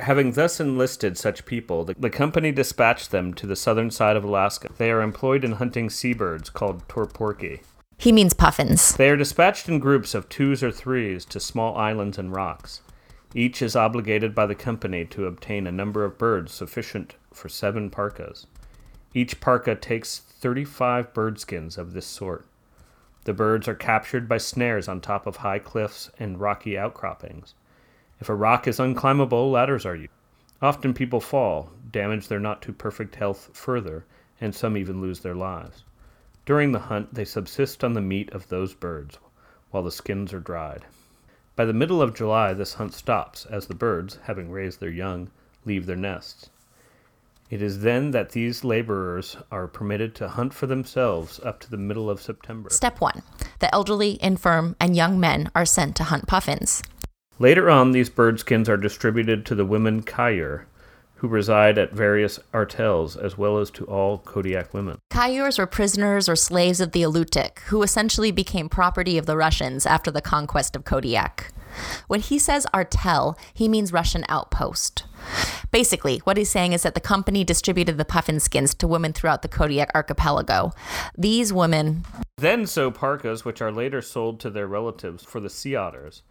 Having 0.00 0.32
thus 0.32 0.58
enlisted 0.58 1.16
such 1.16 1.46
people, 1.46 1.84
the, 1.84 1.94
the, 1.94 2.10
company 2.10 2.50
dispatched 2.50 3.12
them 3.12 3.32
to 3.34 3.46
the 3.46 3.54
southern 3.54 3.90
side 3.90 4.16
of 4.16 4.24
Alaska. 4.24 4.70
They 4.76 4.90
are 4.90 5.00
employed 5.00 5.44
in 5.44 5.52
hunting 5.52 5.88
seabirds 5.88 6.50
called 6.50 6.86
toporki. 6.88 7.60
He 7.96 8.10
means 8.10 8.34
puffins. 8.34 8.96
They 8.96 9.08
are 9.08 9.16
dispatched 9.16 9.68
in 9.68 9.78
groups 9.78 10.14
of 10.14 10.28
twos 10.28 10.64
or 10.64 10.72
threes 10.72 11.24
to 11.26 11.38
small 11.38 11.76
islands 11.76 12.18
and 12.18 12.34
rocks. 12.34 12.80
Each 13.34 13.62
is 13.62 13.76
obligated 13.76 14.34
by 14.34 14.46
the 14.46 14.54
company 14.54 15.04
to 15.06 15.26
obtain 15.26 15.66
a 15.66 15.72
number 15.72 16.04
of 16.04 16.18
birds 16.18 16.52
sufficient 16.52 17.14
for 17.32 17.48
seven 17.48 17.88
parkas. 17.88 18.46
Each 19.12 19.40
parka 19.40 19.76
takes 19.76 20.18
35 20.18 21.14
bird 21.14 21.38
skins 21.38 21.78
of 21.78 21.92
this 21.92 22.06
sort. 22.06 22.46
The 23.24 23.32
birds 23.32 23.68
are 23.68 23.74
captured 23.74 24.28
by 24.28 24.38
snares 24.38 24.88
on 24.88 25.00
top 25.00 25.26
of 25.26 25.36
high 25.36 25.60
cliffs 25.60 26.10
and 26.18 26.40
rocky 26.40 26.76
outcroppings. 26.76 27.54
If 28.24 28.30
a 28.30 28.34
rock 28.34 28.66
is 28.66 28.78
unclimbable, 28.78 29.52
ladders 29.52 29.84
are 29.84 29.94
used. 29.94 30.08
Often 30.62 30.94
people 30.94 31.20
fall, 31.20 31.68
damage 31.92 32.26
their 32.26 32.40
not 32.40 32.62
too 32.62 32.72
perfect 32.72 33.16
health 33.16 33.50
further, 33.52 34.06
and 34.40 34.54
some 34.54 34.78
even 34.78 35.02
lose 35.02 35.20
their 35.20 35.34
lives. 35.34 35.84
During 36.46 36.72
the 36.72 36.78
hunt, 36.78 37.12
they 37.12 37.26
subsist 37.26 37.84
on 37.84 37.92
the 37.92 38.00
meat 38.00 38.32
of 38.32 38.48
those 38.48 38.72
birds, 38.72 39.18
while 39.70 39.82
the 39.82 39.90
skins 39.90 40.32
are 40.32 40.40
dried. 40.40 40.86
By 41.54 41.66
the 41.66 41.74
middle 41.74 42.00
of 42.00 42.14
July, 42.14 42.54
this 42.54 42.72
hunt 42.72 42.94
stops, 42.94 43.44
as 43.44 43.66
the 43.66 43.74
birds, 43.74 44.18
having 44.22 44.50
raised 44.50 44.80
their 44.80 44.88
young, 44.88 45.30
leave 45.66 45.84
their 45.84 45.94
nests. 45.94 46.48
It 47.50 47.60
is 47.60 47.80
then 47.80 48.12
that 48.12 48.30
these 48.30 48.64
laborers 48.64 49.36
are 49.50 49.68
permitted 49.68 50.14
to 50.14 50.28
hunt 50.28 50.54
for 50.54 50.66
themselves 50.66 51.40
up 51.44 51.60
to 51.60 51.70
the 51.70 51.76
middle 51.76 52.08
of 52.08 52.22
September. 52.22 52.70
Step 52.70 53.02
1. 53.02 53.20
The 53.58 53.72
elderly, 53.74 54.16
infirm, 54.22 54.76
and 54.80 54.96
young 54.96 55.20
men 55.20 55.50
are 55.54 55.66
sent 55.66 55.94
to 55.96 56.04
hunt 56.04 56.26
puffins. 56.26 56.82
Later 57.38 57.68
on, 57.68 57.90
these 57.90 58.10
birdskins 58.10 58.68
are 58.68 58.76
distributed 58.76 59.44
to 59.46 59.56
the 59.56 59.64
women 59.64 60.02
Kayur, 60.02 60.66
who 61.16 61.26
reside 61.26 61.78
at 61.78 61.92
various 61.92 62.38
artels, 62.52 63.16
as 63.16 63.36
well 63.36 63.58
as 63.58 63.70
to 63.72 63.84
all 63.86 64.18
Kodiak 64.18 64.72
women. 64.72 64.98
Kayurs 65.10 65.58
were 65.58 65.66
prisoners 65.66 66.28
or 66.28 66.36
slaves 66.36 66.80
of 66.80 66.92
the 66.92 67.02
Alutiiq, 67.02 67.58
who 67.60 67.82
essentially 67.82 68.30
became 68.30 68.68
property 68.68 69.18
of 69.18 69.26
the 69.26 69.36
Russians 69.36 69.84
after 69.84 70.12
the 70.12 70.20
conquest 70.20 70.76
of 70.76 70.84
Kodiak. 70.84 71.52
When 72.06 72.20
he 72.20 72.38
says 72.38 72.68
artel, 72.72 73.36
he 73.52 73.68
means 73.68 73.92
Russian 73.92 74.24
outpost. 74.28 75.04
Basically, 75.72 76.18
what 76.18 76.36
he's 76.36 76.50
saying 76.50 76.72
is 76.72 76.84
that 76.84 76.94
the 76.94 77.00
company 77.00 77.42
distributed 77.42 77.98
the 77.98 78.04
puffin 78.04 78.38
skins 78.38 78.74
to 78.74 78.86
women 78.86 79.12
throughout 79.12 79.42
the 79.42 79.48
Kodiak 79.48 79.90
archipelago. 79.92 80.70
These 81.18 81.52
women 81.52 82.04
then 82.36 82.66
sew 82.66 82.90
parkas, 82.90 83.44
which 83.44 83.62
are 83.62 83.72
later 83.72 84.02
sold 84.02 84.40
to 84.40 84.50
their 84.50 84.66
relatives 84.66 85.24
for 85.24 85.40
the 85.40 85.48
sea 85.48 85.74
otters. 85.76 86.22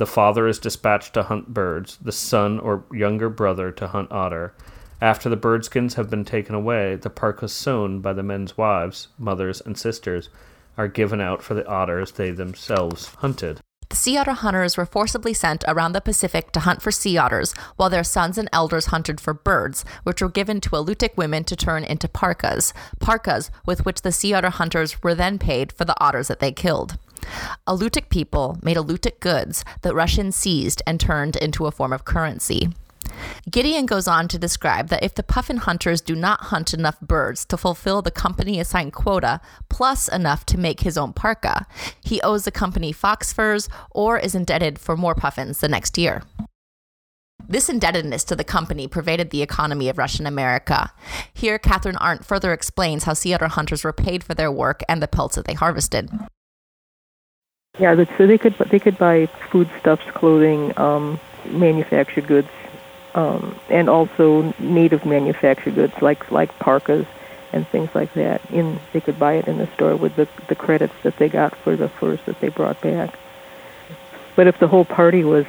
The 0.00 0.06
father 0.06 0.48
is 0.48 0.58
dispatched 0.58 1.12
to 1.12 1.24
hunt 1.24 1.52
birds, 1.52 1.98
the 2.00 2.10
son 2.10 2.58
or 2.58 2.84
younger 2.90 3.28
brother 3.28 3.70
to 3.72 3.88
hunt 3.88 4.10
otter. 4.10 4.54
After 4.98 5.28
the 5.28 5.36
birdskins 5.36 5.96
have 5.96 6.08
been 6.08 6.24
taken 6.24 6.54
away, 6.54 6.96
the 6.96 7.10
parkas 7.10 7.52
sewn 7.52 8.00
by 8.00 8.14
the 8.14 8.22
men's 8.22 8.56
wives, 8.56 9.08
mothers, 9.18 9.60
and 9.60 9.76
sisters 9.76 10.30
are 10.78 10.88
given 10.88 11.20
out 11.20 11.42
for 11.42 11.52
the 11.52 11.68
otters 11.68 12.12
they 12.12 12.30
themselves 12.30 13.08
hunted. 13.16 13.60
The 13.90 13.96
sea 13.96 14.16
otter 14.16 14.32
hunters 14.32 14.78
were 14.78 14.86
forcibly 14.86 15.34
sent 15.34 15.64
around 15.68 15.92
the 15.92 16.00
Pacific 16.00 16.50
to 16.52 16.60
hunt 16.60 16.80
for 16.80 16.90
sea 16.90 17.18
otters, 17.18 17.52
while 17.76 17.90
their 17.90 18.02
sons 18.02 18.38
and 18.38 18.48
elders 18.54 18.86
hunted 18.86 19.20
for 19.20 19.34
birds, 19.34 19.84
which 20.04 20.22
were 20.22 20.30
given 20.30 20.62
to 20.62 20.70
Alutiiq 20.70 21.14
women 21.18 21.44
to 21.44 21.54
turn 21.54 21.84
into 21.84 22.08
parkas, 22.08 22.72
parkas 23.00 23.50
with 23.66 23.84
which 23.84 24.00
the 24.00 24.12
sea 24.12 24.32
otter 24.32 24.48
hunters 24.48 25.02
were 25.02 25.14
then 25.14 25.38
paid 25.38 25.72
for 25.72 25.84
the 25.84 26.00
otters 26.02 26.28
that 26.28 26.40
they 26.40 26.52
killed. 26.52 26.96
Alutiiq 27.66 28.08
people 28.08 28.58
made 28.62 28.76
Alutiiq 28.76 29.20
goods 29.20 29.64
that 29.82 29.94
Russians 29.94 30.36
seized 30.36 30.82
and 30.86 30.98
turned 30.98 31.36
into 31.36 31.66
a 31.66 31.70
form 31.70 31.92
of 31.92 32.04
currency. 32.04 32.70
Gideon 33.50 33.86
goes 33.86 34.06
on 34.06 34.28
to 34.28 34.38
describe 34.38 34.88
that 34.88 35.02
if 35.02 35.14
the 35.14 35.22
puffin 35.22 35.58
hunters 35.58 36.00
do 36.00 36.14
not 36.14 36.44
hunt 36.44 36.72
enough 36.72 37.00
birds 37.00 37.44
to 37.46 37.56
fulfill 37.56 38.02
the 38.02 38.10
company 38.10 38.60
assigned 38.60 38.92
quota, 38.92 39.40
plus 39.68 40.08
enough 40.08 40.46
to 40.46 40.58
make 40.58 40.80
his 40.80 40.96
own 40.96 41.12
parka, 41.12 41.66
he 42.00 42.20
owes 42.22 42.44
the 42.44 42.50
company 42.50 42.92
fox 42.92 43.32
furs 43.32 43.68
or 43.90 44.18
is 44.18 44.34
indebted 44.34 44.78
for 44.78 44.96
more 44.96 45.14
puffins 45.14 45.58
the 45.58 45.68
next 45.68 45.98
year. 45.98 46.22
This 47.48 47.68
indebtedness 47.68 48.22
to 48.24 48.36
the 48.36 48.44
company 48.44 48.86
pervaded 48.86 49.30
the 49.30 49.42
economy 49.42 49.88
of 49.88 49.98
Russian 49.98 50.26
America. 50.26 50.92
Here, 51.34 51.58
Katherine 51.58 51.96
Arndt 51.96 52.24
further 52.24 52.52
explains 52.52 53.04
how 53.04 53.14
sea 53.14 53.34
otter 53.34 53.48
hunters 53.48 53.82
were 53.82 53.92
paid 53.92 54.22
for 54.22 54.34
their 54.34 54.52
work 54.52 54.82
and 54.88 55.02
the 55.02 55.08
pelts 55.08 55.34
that 55.34 55.46
they 55.46 55.54
harvested. 55.54 56.10
Yeah, 57.78 58.04
so 58.18 58.26
they 58.26 58.36
could 58.38 58.54
they 58.54 58.78
could 58.78 58.98
buy 58.98 59.26
foodstuffs, 59.26 60.04
clothing, 60.10 60.76
um, 60.78 61.20
manufactured 61.46 62.26
goods, 62.26 62.48
um, 63.14 63.58
and 63.68 63.88
also 63.88 64.52
native 64.58 65.06
manufactured 65.06 65.76
goods 65.76 65.94
like 66.02 66.30
like 66.30 66.56
parkas 66.58 67.06
and 67.52 67.66
things 67.68 67.94
like 67.94 68.12
that. 68.14 68.42
In 68.50 68.78
they 68.92 69.00
could 69.00 69.18
buy 69.18 69.34
it 69.34 69.46
in 69.46 69.58
the 69.58 69.68
store 69.74 69.96
with 69.96 70.16
the 70.16 70.28
the 70.48 70.56
credits 70.56 70.94
that 71.04 71.16
they 71.16 71.28
got 71.28 71.56
for 71.56 71.76
the 71.76 71.88
furs 71.88 72.18
that 72.26 72.40
they 72.40 72.48
brought 72.48 72.80
back. 72.80 73.14
But 74.36 74.46
if 74.46 74.58
the 74.58 74.68
whole 74.68 74.84
party 74.84 75.22
was 75.24 75.46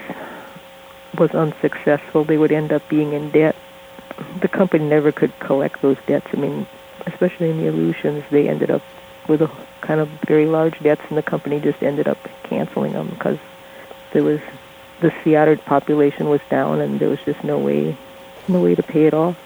was 1.18 1.32
unsuccessful, 1.32 2.24
they 2.24 2.38
would 2.38 2.52
end 2.52 2.72
up 2.72 2.88
being 2.88 3.14
in 3.14 3.32
debt. 3.32 3.56
The 4.40 4.48
company 4.48 4.86
never 4.86 5.12
could 5.12 5.38
collect 5.40 5.82
those 5.82 5.98
debts. 6.06 6.28
I 6.34 6.38
mean, 6.38 6.68
especially 7.08 7.50
in 7.50 7.58
the 7.58 7.68
Aleutians, 7.68 8.24
they 8.30 8.48
ended 8.48 8.70
up 8.70 8.84
with 9.32 9.42
a 9.42 9.50
kind 9.80 10.02
of 10.02 10.10
very 10.28 10.46
large 10.46 10.78
debts, 10.82 11.02
and 11.08 11.18
the 11.18 11.24
company 11.24 11.60
just 11.60 11.82
ended 11.82 12.08
up 12.08 12.18
canceling 12.44 12.92
them 12.92 13.10
because 13.10 13.40
there 14.12 14.24
was 14.24 14.42
the 15.00 15.12
sea 15.24 15.36
otter 15.38 15.56
population 15.56 16.30
was 16.30 16.42
down, 16.50 16.82
and 16.82 17.00
there 17.00 17.10
was 17.10 17.20
just 17.22 17.42
no 17.44 17.58
way, 17.58 17.98
no 18.48 18.62
way 18.62 18.76
to 18.76 18.84
pay 18.84 19.06
it 19.06 19.14
off. 19.14 19.38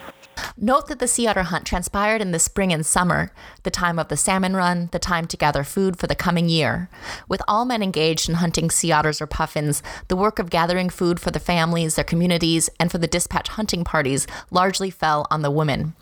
Note 0.58 0.88
that 0.88 1.00
the 1.00 1.08
sea 1.08 1.28
otter 1.28 1.44
hunt 1.44 1.66
transpired 1.66 2.20
in 2.20 2.32
the 2.32 2.40
spring 2.40 2.74
and 2.74 2.86
summer, 2.86 3.32
the 3.64 3.72
time 3.72 4.00
of 4.00 4.08
the 4.08 4.18
salmon 4.18 4.56
run, 4.56 4.90
the 4.92 5.00
time 5.00 5.28
to 5.28 5.38
gather 5.38 5.64
food 5.64 5.98
for 5.98 6.08
the 6.08 6.16
coming 6.16 6.50
year. 6.50 6.90
With 7.30 7.42
all 7.48 7.64
men 7.64 7.84
engaged 7.84 8.28
in 8.28 8.36
hunting 8.36 8.72
sea 8.72 8.92
otters 8.92 9.22
or 9.22 9.28
puffins, 9.28 9.84
the 10.08 10.16
work 10.16 10.40
of 10.40 10.50
gathering 10.50 10.90
food 10.90 11.20
for 11.20 11.30
the 11.30 11.40
families, 11.40 11.96
their 11.96 12.04
communities, 12.04 12.70
and 12.80 12.92
for 12.92 12.98
the 12.98 13.08
dispatch 13.08 13.50
hunting 13.50 13.84
parties 13.84 14.26
largely 14.50 14.90
fell 14.90 15.28
on 15.30 15.42
the 15.42 15.52
women. 15.52 15.94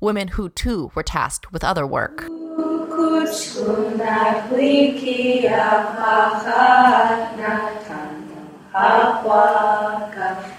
Women 0.00 0.28
who, 0.28 0.50
too, 0.50 0.92
were 0.94 1.02
tasked 1.02 1.52
with 1.52 1.64
other 1.64 1.86
work. 1.86 2.28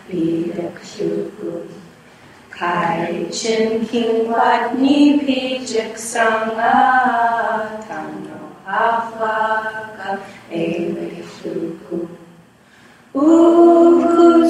Pidek 0.08 0.78
shugun. 0.92 1.68
Kai 2.50 3.28
chin 3.32 3.86
king 3.88 4.32
wat 4.32 4.64
ni 4.80 5.20
pijik 5.20 5.94
sanga 5.98 6.76
tano 7.88 8.40
hafaka 8.68 10.10
ele 10.50 11.10
shugun. 11.36 12.08
Ukuchkunat 13.16 14.42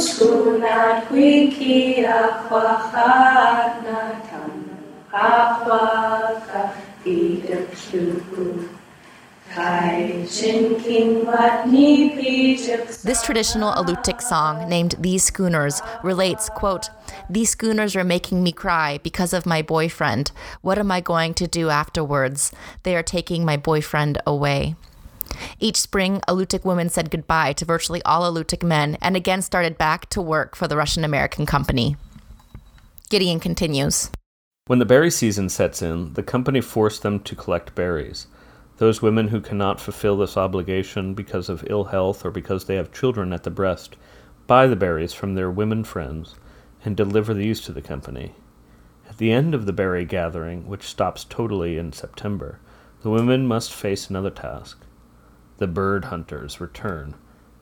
wiki 1.11 2.05
akwahana 2.05 3.75
This 13.03 13.21
traditional 13.23 13.73
Alutiiq 13.73 14.21
song, 14.21 14.67
named 14.67 14.95
These 14.99 15.23
Schooners, 15.23 15.81
relates, 16.03 16.49
quote, 16.49 16.89
These 17.29 17.51
schooners 17.51 17.95
are 17.95 18.03
making 18.03 18.43
me 18.43 18.51
cry 18.51 18.99
because 19.03 19.33
of 19.33 19.45
my 19.45 19.61
boyfriend. 19.61 20.31
What 20.61 20.79
am 20.79 20.91
I 20.91 20.99
going 20.99 21.35
to 21.35 21.47
do 21.47 21.69
afterwards? 21.69 22.51
They 22.83 22.95
are 22.95 23.03
taking 23.03 23.45
my 23.45 23.55
boyfriend 23.55 24.19
away. 24.25 24.75
Each 25.59 25.77
spring, 25.77 26.21
Alutiiq 26.27 26.65
women 26.65 26.89
said 26.89 27.11
goodbye 27.11 27.53
to 27.53 27.65
virtually 27.65 28.01
all 28.03 28.23
Alutiiq 28.23 28.63
men 28.63 28.97
and 29.01 29.15
again 29.15 29.41
started 29.41 29.77
back 29.77 30.09
to 30.09 30.21
work 30.21 30.55
for 30.55 30.67
the 30.67 30.77
Russian 30.77 31.03
American 31.03 31.45
company. 31.45 31.97
Gideon 33.09 33.39
continues. 33.39 34.09
When 34.67 34.79
the 34.79 34.85
berry 34.85 35.11
season 35.11 35.49
sets 35.49 35.83
in, 35.83 36.13
the 36.13 36.23
company 36.23 36.59
forced 36.59 37.03
them 37.03 37.19
to 37.19 37.35
collect 37.35 37.75
berries. 37.75 38.25
Those 38.77 38.99
women 38.99 39.27
who 39.27 39.39
cannot 39.39 39.79
fulfill 39.79 40.17
this 40.17 40.35
obligation 40.35 41.13
because 41.13 41.49
of 41.49 41.63
ill 41.69 41.83
health 41.83 42.25
or 42.25 42.31
because 42.31 42.65
they 42.65 42.73
have 42.73 42.91
children 42.91 43.31
at 43.31 43.43
the 43.43 43.51
breast 43.51 43.95
buy 44.47 44.65
the 44.65 44.75
berries 44.75 45.13
from 45.13 45.35
their 45.35 45.51
women 45.51 45.83
friends 45.83 46.33
and 46.83 46.97
deliver 46.97 47.31
these 47.31 47.61
to 47.61 47.73
the 47.73 47.81
company. 47.83 48.33
At 49.07 49.19
the 49.19 49.31
end 49.31 49.53
of 49.53 49.67
the 49.67 49.71
berry 49.71 50.03
gathering, 50.03 50.67
which 50.67 50.87
stops 50.87 51.25
totally 51.25 51.77
in 51.77 51.93
September, 51.93 52.57
the 53.03 53.11
women 53.11 53.45
must 53.45 53.71
face 53.71 54.09
another 54.09 54.31
task. 54.31 54.79
The 55.59 55.67
bird 55.67 56.05
hunters 56.05 56.59
return, 56.59 57.13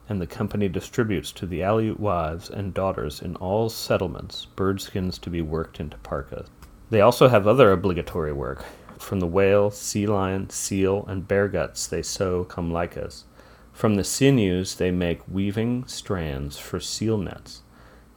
and 0.07 0.21
the 0.21 0.25
company 0.25 0.69
distributes 0.69 1.33
to 1.33 1.45
the 1.45 1.59
Aleut 1.63 1.99
wives 1.99 2.49
and 2.49 2.73
daughters 2.73 3.21
in 3.21 3.35
all 3.35 3.67
settlements 3.67 4.45
bird 4.45 4.79
skins 4.79 5.17
to 5.17 5.29
be 5.29 5.41
worked 5.41 5.81
into 5.81 5.97
parkas. 5.97 6.47
They 6.89 7.01
also 7.01 7.27
have 7.27 7.47
other 7.47 7.71
obligatory 7.71 8.33
work, 8.33 8.63
from 8.99 9.19
the 9.19 9.27
whale, 9.27 9.71
sea 9.71 10.05
lion, 10.05 10.49
seal, 10.49 11.05
and 11.07 11.27
bear 11.27 11.47
guts 11.47 11.87
they 11.87 12.01
sew 12.01 12.45
kamlaikas. 12.45 13.23
From 13.71 13.95
the 13.95 14.03
sinews 14.03 14.75
they 14.75 14.91
make 14.91 15.27
weaving 15.27 15.85
strands 15.87 16.57
for 16.57 16.79
seal 16.79 17.17
nets, 17.17 17.63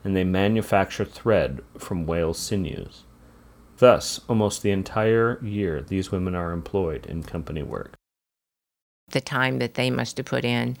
and 0.03 0.15
they 0.15 0.23
manufacture 0.23 1.05
thread 1.05 1.61
from 1.77 2.05
whale 2.05 2.33
sinews. 2.33 3.03
Thus, 3.77 4.21
almost 4.29 4.61
the 4.61 4.71
entire 4.71 5.43
year, 5.43 5.81
these 5.81 6.11
women 6.11 6.35
are 6.35 6.51
employed 6.51 7.05
in 7.05 7.23
company 7.23 7.63
work. 7.63 7.93
The 9.11 9.21
time 9.21 9.59
that 9.59 9.75
they 9.75 9.89
must 9.89 10.17
have 10.17 10.25
put 10.25 10.43
in, 10.43 10.77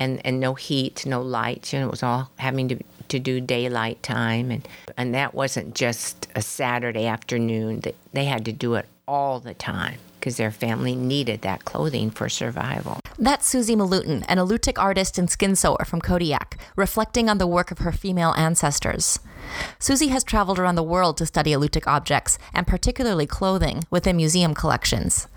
and, 0.00 0.20
and 0.26 0.40
no 0.40 0.54
heat, 0.54 1.06
no 1.06 1.22
lights, 1.22 1.72
you 1.72 1.78
know, 1.78 1.86
it 1.86 1.90
was 1.92 2.02
all 2.02 2.28
having 2.36 2.68
to, 2.70 2.78
to 3.08 3.20
do 3.20 3.40
daylight 3.40 4.02
time. 4.02 4.50
And, 4.50 4.66
and 4.96 5.14
that 5.14 5.32
wasn't 5.32 5.76
just 5.76 6.26
a 6.34 6.42
Saturday 6.42 7.06
afternoon, 7.06 7.80
they, 7.80 7.94
they 8.12 8.24
had 8.24 8.44
to 8.46 8.52
do 8.52 8.74
it 8.74 8.86
all 9.06 9.38
the 9.38 9.54
time 9.54 9.98
because 10.18 10.36
their 10.36 10.50
family 10.50 10.96
needed 10.96 11.42
that 11.42 11.64
clothing 11.64 12.10
for 12.10 12.28
survival. 12.28 12.98
That's 13.16 13.46
Susie 13.46 13.76
Malutin, 13.76 14.24
an 14.28 14.38
Alutiiq 14.38 14.76
artist 14.76 15.16
and 15.16 15.30
skin 15.30 15.54
sewer 15.54 15.84
from 15.86 16.00
Kodiak, 16.00 16.58
reflecting 16.74 17.28
on 17.28 17.38
the 17.38 17.46
work 17.46 17.70
of 17.70 17.78
her 17.78 17.92
female 17.92 18.34
ancestors. 18.36 19.20
Susie 19.78 20.08
has 20.08 20.24
traveled 20.24 20.58
around 20.58 20.74
the 20.74 20.82
world 20.82 21.16
to 21.18 21.26
study 21.26 21.52
Alutiiq 21.52 21.86
objects, 21.86 22.38
and 22.52 22.66
particularly 22.66 23.26
clothing, 23.26 23.84
within 23.88 24.16
museum 24.16 24.52
collections. 24.54 25.28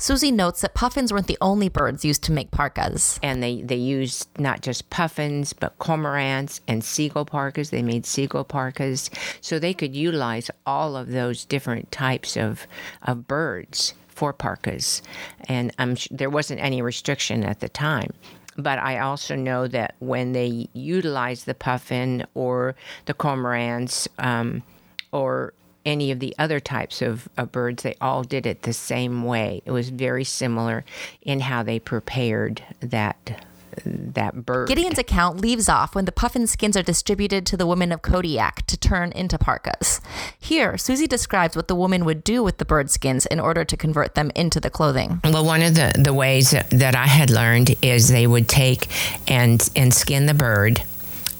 Susie 0.00 0.30
notes 0.30 0.60
that 0.60 0.74
puffins 0.74 1.12
weren't 1.12 1.26
the 1.26 1.38
only 1.40 1.68
birds 1.68 2.04
used 2.04 2.22
to 2.22 2.32
make 2.32 2.52
parkas. 2.52 3.18
And 3.20 3.42
they, 3.42 3.62
they 3.62 3.76
used 3.76 4.28
not 4.38 4.62
just 4.62 4.90
puffins, 4.90 5.52
but 5.52 5.78
cormorants 5.80 6.60
and 6.68 6.84
seagull 6.84 7.24
parkas. 7.24 7.70
They 7.70 7.82
made 7.82 8.06
seagull 8.06 8.44
parkas. 8.44 9.10
So 9.40 9.58
they 9.58 9.74
could 9.74 9.96
utilize 9.96 10.52
all 10.64 10.96
of 10.96 11.10
those 11.10 11.44
different 11.44 11.90
types 11.90 12.36
of, 12.36 12.68
of 13.02 13.26
birds 13.26 13.94
for 14.06 14.32
parkas. 14.32 15.02
And 15.48 15.72
I'm, 15.78 15.96
there 16.12 16.30
wasn't 16.30 16.60
any 16.60 16.80
restriction 16.80 17.44
at 17.44 17.60
the 17.60 17.68
time 17.68 18.12
but 18.58 18.80
I 18.80 18.98
also 18.98 19.36
know 19.36 19.68
that 19.68 19.94
when 20.00 20.32
they 20.32 20.68
utilized 20.72 21.46
the 21.46 21.54
puffin 21.54 22.26
or 22.34 22.74
the 23.06 23.14
cormorants 23.14 24.08
um, 24.18 24.64
or 25.12 25.54
any 25.84 26.10
of 26.10 26.20
the 26.20 26.34
other 26.38 26.60
types 26.60 27.02
of, 27.02 27.28
of, 27.36 27.52
birds, 27.52 27.82
they 27.82 27.94
all 28.00 28.22
did 28.22 28.46
it 28.46 28.62
the 28.62 28.72
same 28.72 29.24
way. 29.24 29.62
It 29.64 29.70
was 29.70 29.90
very 29.90 30.24
similar 30.24 30.84
in 31.22 31.40
how 31.40 31.62
they 31.62 31.78
prepared 31.78 32.62
that 32.80 33.44
that 33.84 34.44
bird. 34.46 34.68
Gideon's 34.68 34.98
account 34.98 35.40
leaves 35.40 35.68
off 35.68 35.94
when 35.94 36.04
the 36.04 36.12
puffin 36.12 36.46
skins 36.46 36.76
are 36.76 36.82
distributed 36.82 37.46
to 37.46 37.56
the 37.56 37.66
women 37.66 37.92
of 37.92 38.02
Kodiak 38.02 38.66
to 38.66 38.76
turn 38.76 39.12
into 39.12 39.38
parkas. 39.38 40.00
Here, 40.38 40.76
Susie 40.76 41.06
describes 41.06 41.56
what 41.56 41.68
the 41.68 41.74
woman 41.74 42.04
would 42.04 42.24
do 42.24 42.42
with 42.42 42.58
the 42.58 42.64
bird 42.64 42.90
skins 42.90 43.26
in 43.26 43.40
order 43.40 43.64
to 43.64 43.76
convert 43.76 44.14
them 44.14 44.30
into 44.34 44.60
the 44.60 44.70
clothing. 44.70 45.20
Well, 45.24 45.44
one 45.44 45.62
of 45.62 45.74
the, 45.74 45.92
the 45.96 46.14
ways 46.14 46.50
that 46.50 46.94
I 46.94 47.06
had 47.06 47.30
learned 47.30 47.76
is 47.82 48.08
they 48.08 48.26
would 48.26 48.48
take 48.48 48.88
and 49.30 49.68
and 49.76 49.92
skin 49.92 50.26
the 50.26 50.34
bird 50.34 50.82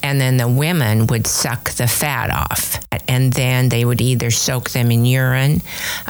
and 0.03 0.21
then 0.21 0.37
the 0.37 0.49
women 0.49 1.07
would 1.07 1.27
suck 1.27 1.71
the 1.71 1.87
fat 1.87 2.31
off 2.31 2.81
and 3.07 3.33
then 3.33 3.69
they 3.69 3.85
would 3.85 4.01
either 4.01 4.31
soak 4.31 4.71
them 4.71 4.91
in 4.91 5.05
urine 5.05 5.61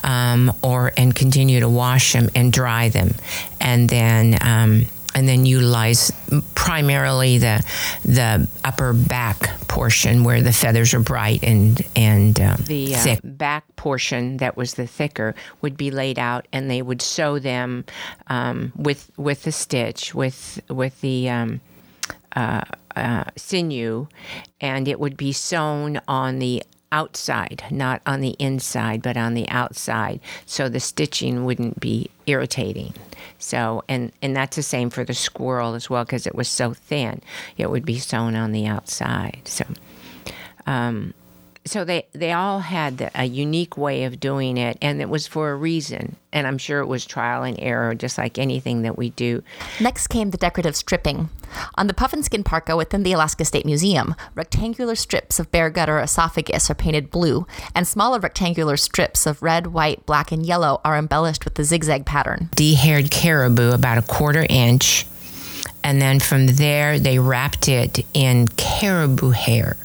um, 0.03 0.53
or 0.63 0.93
and 0.97 1.15
continue 1.15 1.61
to 1.61 1.69
wash 1.69 2.13
them 2.13 2.29
and 2.35 2.53
dry 2.53 2.89
them 2.89 3.15
and 3.61 3.89
then 3.89 4.37
um, 4.41 4.87
and 5.15 5.29
then 5.29 5.47
utilize 5.47 6.13
primarily 6.55 7.39
the 7.39 7.65
the 8.05 8.49
upper 8.65 8.93
back 8.93 9.59
portion 9.69 10.25
where 10.25 10.43
the 10.43 10.53
feathers 10.53 10.95
are 10.95 11.01
bright 11.01 11.43
and 11.43 11.83
and 11.97 12.41
um, 12.41 12.57
the 12.67 12.95
uh, 12.95 12.99
thick. 12.99 13.21
back 13.25 13.65
portion 13.77 14.37
that 14.39 14.57
was 14.57 14.75
the 14.75 14.87
thicker 14.87 15.35
would 15.61 15.77
be 15.77 15.91
laid 15.91 16.19
out, 16.19 16.47
and 16.53 16.71
they 16.71 16.83
would 16.83 17.03
sew 17.03 17.39
them 17.39 17.85
um, 18.29 18.73
with 18.77 19.11
with 19.17 19.43
the 19.43 19.53
stitch 19.53 20.15
with 20.15 20.61
with 20.69 21.01
the 21.01 21.29
um, 21.31 21.61
uh, 22.37 22.63
uh, 22.99 23.25
sinew, 23.37 24.09
and 24.61 24.89
it 24.89 24.99
would 25.01 25.17
be 25.17 25.33
sewn 25.33 26.01
on 26.07 26.39
the 26.39 26.63
outside, 26.91 27.63
not 27.71 28.01
on 28.07 28.21
the 28.21 28.35
inside, 28.39 29.03
but 29.03 29.17
on 29.17 29.35
the 29.35 29.49
outside, 29.51 30.21
so 30.47 30.69
the 30.69 30.81
stitching 30.81 31.45
wouldn't 31.45 31.79
be 31.81 32.11
irritating. 32.27 32.95
So, 33.39 33.85
and 33.89 34.11
and 34.23 34.35
that's 34.35 34.57
the 34.57 34.63
same 34.63 34.91
for 34.91 35.05
the 35.05 35.15
squirrel 35.15 35.75
as 35.75 35.91
well, 35.91 36.05
because 36.05 36.27
it 36.27 36.35
was 36.35 36.49
so 36.49 36.73
thin, 36.73 37.21
it 37.57 37.71
would 37.71 37.85
be 37.85 37.99
sewn 37.99 38.35
on 38.35 38.53
the 38.53 38.67
outside. 38.67 39.43
So, 39.45 39.65
um, 40.67 41.13
so 41.69 41.85
they 41.85 42.07
they 42.13 42.33
all 42.33 42.61
had 42.61 43.11
a 43.15 43.25
unique 43.25 43.77
way 43.77 44.05
of 44.05 44.21
doing 44.21 44.57
it 44.57 44.79
and 44.81 45.01
it 45.01 45.09
was 45.09 45.27
for 45.27 45.51
a 45.51 45.57
reason. 45.57 46.17
And 46.33 46.47
i'm 46.47 46.59
sure 46.59 46.81
it 46.81 46.87
was 46.87 47.07
trial 47.07 47.43
and 47.43 47.59
error 47.61 47.95
just 47.95 48.19
like 48.19 48.39
anything 48.39 48.83
that 48.83 48.99
we 48.99 49.11
do. 49.11 49.43
Next 49.81 50.09
came 50.09 50.31
the 50.31 50.39
decorative 50.39 50.77
stripping. 50.77 51.29
On 51.77 51.87
the 51.87 51.95
puffin 51.95 52.23
skin 52.23 52.45
parka 52.45 52.77
within 52.77 53.03
the 53.03 53.13
alaska 53.13 53.45
state 53.45 53.67
museum 53.67 54.15
rectangular 54.35 54.95
strips 54.95 55.39
of 55.39 55.51
bear 55.51 55.71
gut 55.71 55.89
or 55.89 56.01
esophagus 56.01 56.71
are 56.71 56.75
painted 56.75 57.11
blue 57.11 57.47
and 57.75 57.87
smaller 57.87 58.19
rectangular 58.19 58.77
strips 58.77 59.27
of 59.27 59.43
red 59.43 59.69
white 59.69 60.05
black 60.07 60.33
and 60.33 60.45
yellow 60.45 60.81
are 60.85 60.97
embellished 60.97 61.45
with 61.45 61.55
the 61.55 61.65
zigzag 61.65 62.05
pattern. 62.05 62.49
De-haired 62.55 63.11
caribou 63.11 63.73
about 63.73 63.99
a 63.99 64.03
quarter 64.03 64.47
inch 64.49 65.07
and 65.85 66.01
then 66.03 66.21
from 66.21 66.47
there 66.47 66.99
they 66.99 67.19
wrapped 67.19 67.69
it 67.69 68.05
in 68.15 68.49
caribou 68.49 69.31
hair 69.31 69.77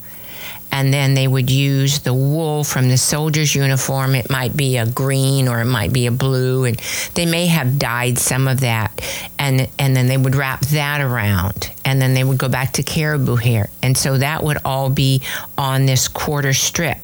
and 0.74 0.92
then 0.92 1.14
they 1.14 1.28
would 1.28 1.52
use 1.52 2.00
the 2.00 2.16
wool 2.16 2.64
from 2.64 2.90
the 2.90 2.98
soldier's 2.98 3.54
uniform. 3.54 4.16
It 4.16 4.32
might 4.32 4.58
be 4.58 4.78
a 4.78 4.88
green 4.88 5.48
or 5.48 5.62
it 5.62 5.66
might 5.66 5.94
be 5.94 6.08
a 6.08 6.12
blue, 6.12 6.66
and 6.66 6.78
they 7.14 7.28
may 7.28 7.46
have 7.46 7.78
dyed 7.78 8.18
some 8.18 8.48
of 8.48 8.62
that, 8.62 9.00
and 9.38 9.70
and 9.78 9.96
then 9.96 10.08
they 10.08 10.18
would 10.18 10.36
wrap 10.36 10.62
that 10.62 11.00
around, 11.00 11.70
and 11.86 12.02
then 12.02 12.16
they 12.16 12.24
would 12.24 12.40
go 12.40 12.50
back 12.50 12.74
to 12.74 12.84
caribou 12.84 13.36
hair, 13.36 13.70
and 13.84 13.96
so 13.96 14.18
that 14.18 14.44
would 14.44 14.58
all 14.66 14.90
be 14.90 15.22
on 15.58 15.86
this 15.86 16.08
quarter 16.08 16.54
strip. 16.54 16.98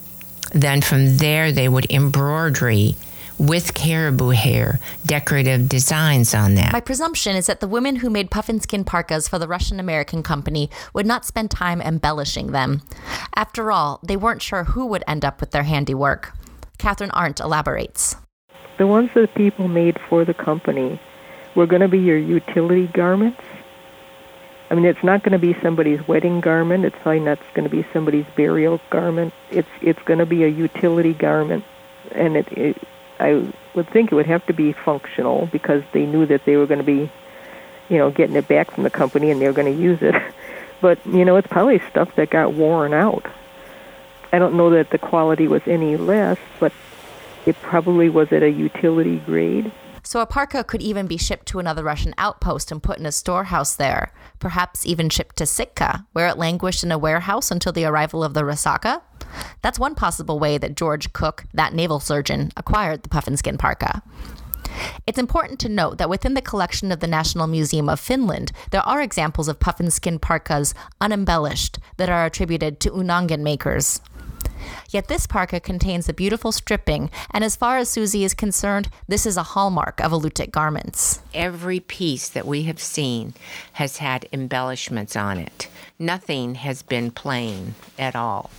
Then 0.52 0.82
from 0.82 1.18
there 1.18 1.52
they 1.52 1.70
would 1.70 1.92
embroidery 1.92 2.96
with 3.40 3.74
caribou 3.74 4.30
hair, 4.30 4.80
decorative 5.06 5.70
designs 5.70 6.36
on 6.36 6.56
that. 6.56 6.74
My 6.74 6.82
presumption 6.82 7.36
is 7.36 7.48
that 7.48 7.62
the 7.62 7.68
women 7.68 7.96
who 7.98 8.10
made 8.10 8.30
puffin 8.30 8.60
skin 8.60 8.84
parkas 8.84 9.28
for 9.28 9.40
the 9.40 9.48
Russian 9.48 9.80
American 9.80 10.22
company 10.22 10.70
would 10.94 11.06
not 11.06 11.26
spend 11.26 11.50
time 11.50 11.82
embellishing 11.82 12.52
them. 12.52 12.82
After 13.36 13.72
all, 13.72 14.00
they 14.04 14.18
weren't 14.18 14.42
sure 14.42 14.66
who 14.66 14.86
would 14.88 15.04
end 15.08 15.24
up 15.24 15.40
with 15.40 15.52
their 15.52 15.64
handiwork. 15.64 16.34
Katherine 16.78 17.12
Arndt 17.12 17.40
elaborates. 17.40 18.16
The 18.78 18.88
ones 18.88 19.10
that 19.16 19.34
people 19.36 19.68
made 19.68 19.98
for 20.10 20.24
the 20.26 20.34
company 20.34 21.00
were 21.56 21.68
going 21.68 21.82
to 21.82 21.88
be 21.88 22.00
your 22.00 22.18
utility 22.18 22.88
garments. 22.88 23.42
I 24.70 24.76
mean, 24.76 24.86
it's 24.86 25.04
not 25.04 25.24
going 25.24 25.34
to 25.34 25.40
be 25.40 25.58
somebody's 25.62 26.06
wedding 26.08 26.42
garment. 26.42 26.86
It's 26.86 26.96
probably 27.02 27.22
not 27.22 27.40
going 27.54 27.68
to 27.68 27.76
be 27.76 27.86
somebody's 27.92 28.26
burial 28.38 28.80
garment. 28.92 29.34
It's 29.50 29.68
it's 29.82 30.02
going 30.04 30.20
to 30.20 30.28
be 30.28 30.44
a 30.44 30.48
utility 30.48 31.14
garment, 31.14 31.64
and 32.12 32.38
it, 32.38 32.48
it 32.52 32.78
I 33.20 33.52
would 33.76 33.90
think 33.90 34.12
it 34.12 34.16
would 34.16 34.26
have 34.26 34.46
to 34.48 34.54
be 34.54 34.74
functional 34.74 35.48
because 35.52 35.84
they 35.92 36.06
knew 36.06 36.26
that 36.28 36.46
they 36.46 36.56
were 36.58 36.66
going 36.66 36.80
to 36.80 36.86
be, 36.86 37.12
you 37.90 37.98
know, 37.98 38.12
getting 38.12 38.36
it 38.36 38.48
back 38.48 38.72
from 38.72 38.84
the 38.84 38.90
company 38.90 39.32
and 39.32 39.42
they 39.42 39.48
were 39.48 39.54
going 39.54 39.74
to 39.74 39.82
use 39.82 40.02
it. 40.02 40.16
But 40.82 41.06
you 41.06 41.26
know, 41.26 41.36
it's 41.36 41.48
probably 41.48 41.80
stuff 41.90 42.16
that 42.16 42.30
got 42.30 42.54
worn 42.54 42.94
out. 42.94 43.26
I 44.32 44.40
don't 44.40 44.56
know 44.56 44.70
that 44.70 44.92
the 44.92 44.98
quality 44.98 45.46
was 45.48 45.62
any 45.66 45.98
less, 45.98 46.38
but 46.60 46.72
it 47.46 47.60
probably 47.62 48.10
was 48.10 48.32
at 48.32 48.44
a 48.44 48.50
utility 48.50 49.18
grade. 49.18 49.72
So 50.10 50.22
a 50.22 50.26
parka 50.26 50.64
could 50.64 50.82
even 50.82 51.06
be 51.06 51.18
shipped 51.18 51.46
to 51.50 51.60
another 51.60 51.84
Russian 51.84 52.16
outpost 52.18 52.72
and 52.72 52.82
put 52.82 52.98
in 52.98 53.06
a 53.06 53.12
storehouse 53.12 53.76
there, 53.76 54.12
perhaps 54.40 54.84
even 54.84 55.08
shipped 55.08 55.36
to 55.36 55.46
Sitka, 55.46 56.08
where 56.14 56.28
it 56.28 56.40
languished 56.40 56.84
in 56.84 56.92
a 56.92 56.98
warehouse 56.98 57.52
until 57.52 57.72
the 57.72 57.86
arrival 57.86 58.24
of 58.24 58.34
the 58.34 58.42
Resaca. 58.42 59.04
That's 59.62 59.78
one 59.78 59.94
possible 59.94 60.40
way 60.40 60.58
that 60.58 60.74
George 60.74 61.14
Cook, 61.14 61.46
that 61.54 61.76
naval 61.76 62.00
surgeon, 62.00 62.52
acquired 62.58 63.04
the 63.04 63.10
puffin 63.10 63.38
skin 63.38 63.60
parka. 63.60 64.02
It's 65.06 65.20
important 65.20 65.60
to 65.60 65.70
note 65.70 66.00
that 66.00 66.10
within 66.10 66.34
the 66.34 66.42
collection 66.42 66.92
of 66.92 67.02
the 67.02 67.08
National 67.08 67.46
Museum 67.46 67.88
of 67.88 68.00
Finland, 68.00 68.52
there 68.72 68.82
are 68.82 69.04
examples 69.04 69.48
of 69.48 69.60
puffin 69.60 69.92
skin 69.92 70.18
parkas 70.18 70.74
unembellished 71.00 71.78
that 71.98 72.10
are 72.10 72.26
attributed 72.26 72.80
to 72.80 72.90
Unangan 72.90 73.42
makers. 73.42 74.02
Yet 74.90 75.08
this 75.08 75.28
parka 75.28 75.60
contains 75.60 76.10
a 76.10 76.14
beautiful 76.14 76.52
stripping, 76.52 77.12
and 77.32 77.44
as 77.44 77.56
far 77.56 77.78
as 77.78 77.90
Susie 77.90 78.24
is 78.24 78.34
concerned, 78.34 78.90
this 79.08 79.26
is 79.26 79.38
a 79.38 79.44
hallmark 79.44 80.02
of 80.02 80.12
Alutiiq 80.12 80.52
garments. 80.52 81.22
Every 81.34 81.80
piece 81.80 82.28
that 82.30 82.48
we 82.48 82.64
have 82.64 82.80
seen 82.80 83.34
has 83.74 83.98
had 83.98 84.28
embellishments 84.34 85.16
on 85.16 85.38
it. 85.38 85.68
Nothing 86.00 86.56
has 86.56 86.82
been 86.82 87.12
plain 87.12 87.76
at 88.00 88.16
all. 88.16 88.50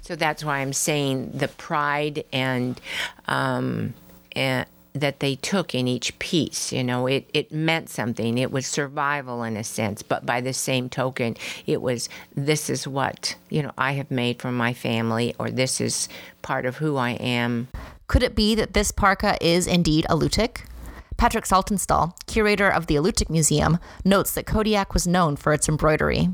So 0.00 0.16
that's 0.16 0.42
why 0.42 0.58
I'm 0.58 0.72
saying 0.72 1.32
the 1.34 1.48
pride 1.48 2.24
and, 2.32 2.80
um, 3.26 3.94
and 4.34 4.66
that 4.92 5.20
they 5.20 5.36
took 5.36 5.74
in 5.74 5.86
each 5.86 6.18
piece. 6.18 6.72
You 6.72 6.84
know, 6.84 7.06
it, 7.06 7.28
it 7.32 7.52
meant 7.52 7.88
something. 7.88 8.38
It 8.38 8.50
was 8.50 8.66
survival 8.66 9.42
in 9.42 9.56
a 9.56 9.64
sense, 9.64 10.02
but 10.02 10.26
by 10.26 10.40
the 10.40 10.52
same 10.52 10.88
token, 10.88 11.36
it 11.66 11.82
was 11.82 12.08
this 12.34 12.68
is 12.70 12.86
what, 12.86 13.36
you 13.50 13.62
know, 13.62 13.72
I 13.78 13.92
have 13.92 14.10
made 14.10 14.40
for 14.40 14.52
my 14.52 14.72
family, 14.72 15.34
or 15.38 15.50
this 15.50 15.80
is 15.80 16.08
part 16.42 16.66
of 16.66 16.76
who 16.76 16.96
I 16.96 17.10
am. 17.10 17.68
Could 18.06 18.22
it 18.22 18.34
be 18.34 18.54
that 18.54 18.72
this 18.72 18.90
parka 18.90 19.36
is 19.40 19.66
indeed 19.66 20.06
Alutiiq? 20.08 20.62
Patrick 21.16 21.44
Saltonstall, 21.44 22.12
curator 22.26 22.68
of 22.70 22.86
the 22.86 22.94
Alutiiq 22.94 23.28
Museum, 23.28 23.78
notes 24.04 24.32
that 24.32 24.46
Kodiak 24.46 24.94
was 24.94 25.06
known 25.06 25.34
for 25.34 25.52
its 25.52 25.68
embroidery. 25.68 26.28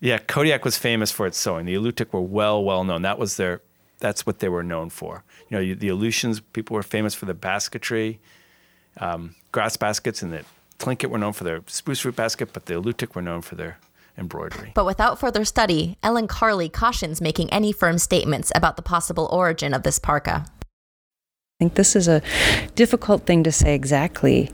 Yeah, 0.00 0.18
Kodiak 0.18 0.64
was 0.64 0.78
famous 0.78 1.10
for 1.10 1.26
its 1.26 1.38
sewing. 1.38 1.66
The 1.66 1.74
Alutiiq 1.74 2.12
were 2.12 2.20
well, 2.20 2.62
well 2.62 2.84
known. 2.84 3.02
That 3.02 3.18
was 3.18 3.36
their 3.36 3.62
that's 4.02 4.26
what 4.26 4.40
they 4.40 4.48
were 4.48 4.64
known 4.64 4.90
for. 4.90 5.24
You 5.48 5.56
know, 5.56 5.74
the 5.74 5.88
Aleutians 5.88 6.40
people 6.40 6.74
were 6.74 6.82
famous 6.82 7.14
for 7.14 7.24
the 7.24 7.34
basketry, 7.34 8.20
um, 8.98 9.36
grass 9.52 9.76
baskets, 9.76 10.22
and 10.22 10.32
the 10.32 10.44
Tlingit 10.78 11.08
were 11.08 11.18
known 11.18 11.32
for 11.32 11.44
their 11.44 11.62
spruce 11.68 12.04
root 12.04 12.16
basket, 12.16 12.52
but 12.52 12.66
the 12.66 12.74
Alutiiq 12.74 13.14
were 13.14 13.22
known 13.22 13.40
for 13.42 13.54
their 13.54 13.78
embroidery. 14.18 14.72
But 14.74 14.84
without 14.84 15.20
further 15.20 15.44
study, 15.44 15.96
Ellen 16.02 16.26
Carley 16.26 16.68
cautions 16.68 17.20
making 17.20 17.48
any 17.50 17.72
firm 17.72 17.96
statements 17.96 18.50
about 18.54 18.76
the 18.76 18.82
possible 18.82 19.28
origin 19.32 19.72
of 19.72 19.84
this 19.84 19.98
parka. 19.98 20.44
I 20.44 21.64
think 21.64 21.74
this 21.74 21.94
is 21.94 22.08
a 22.08 22.22
difficult 22.74 23.24
thing 23.24 23.44
to 23.44 23.52
say 23.52 23.74
exactly 23.74 24.50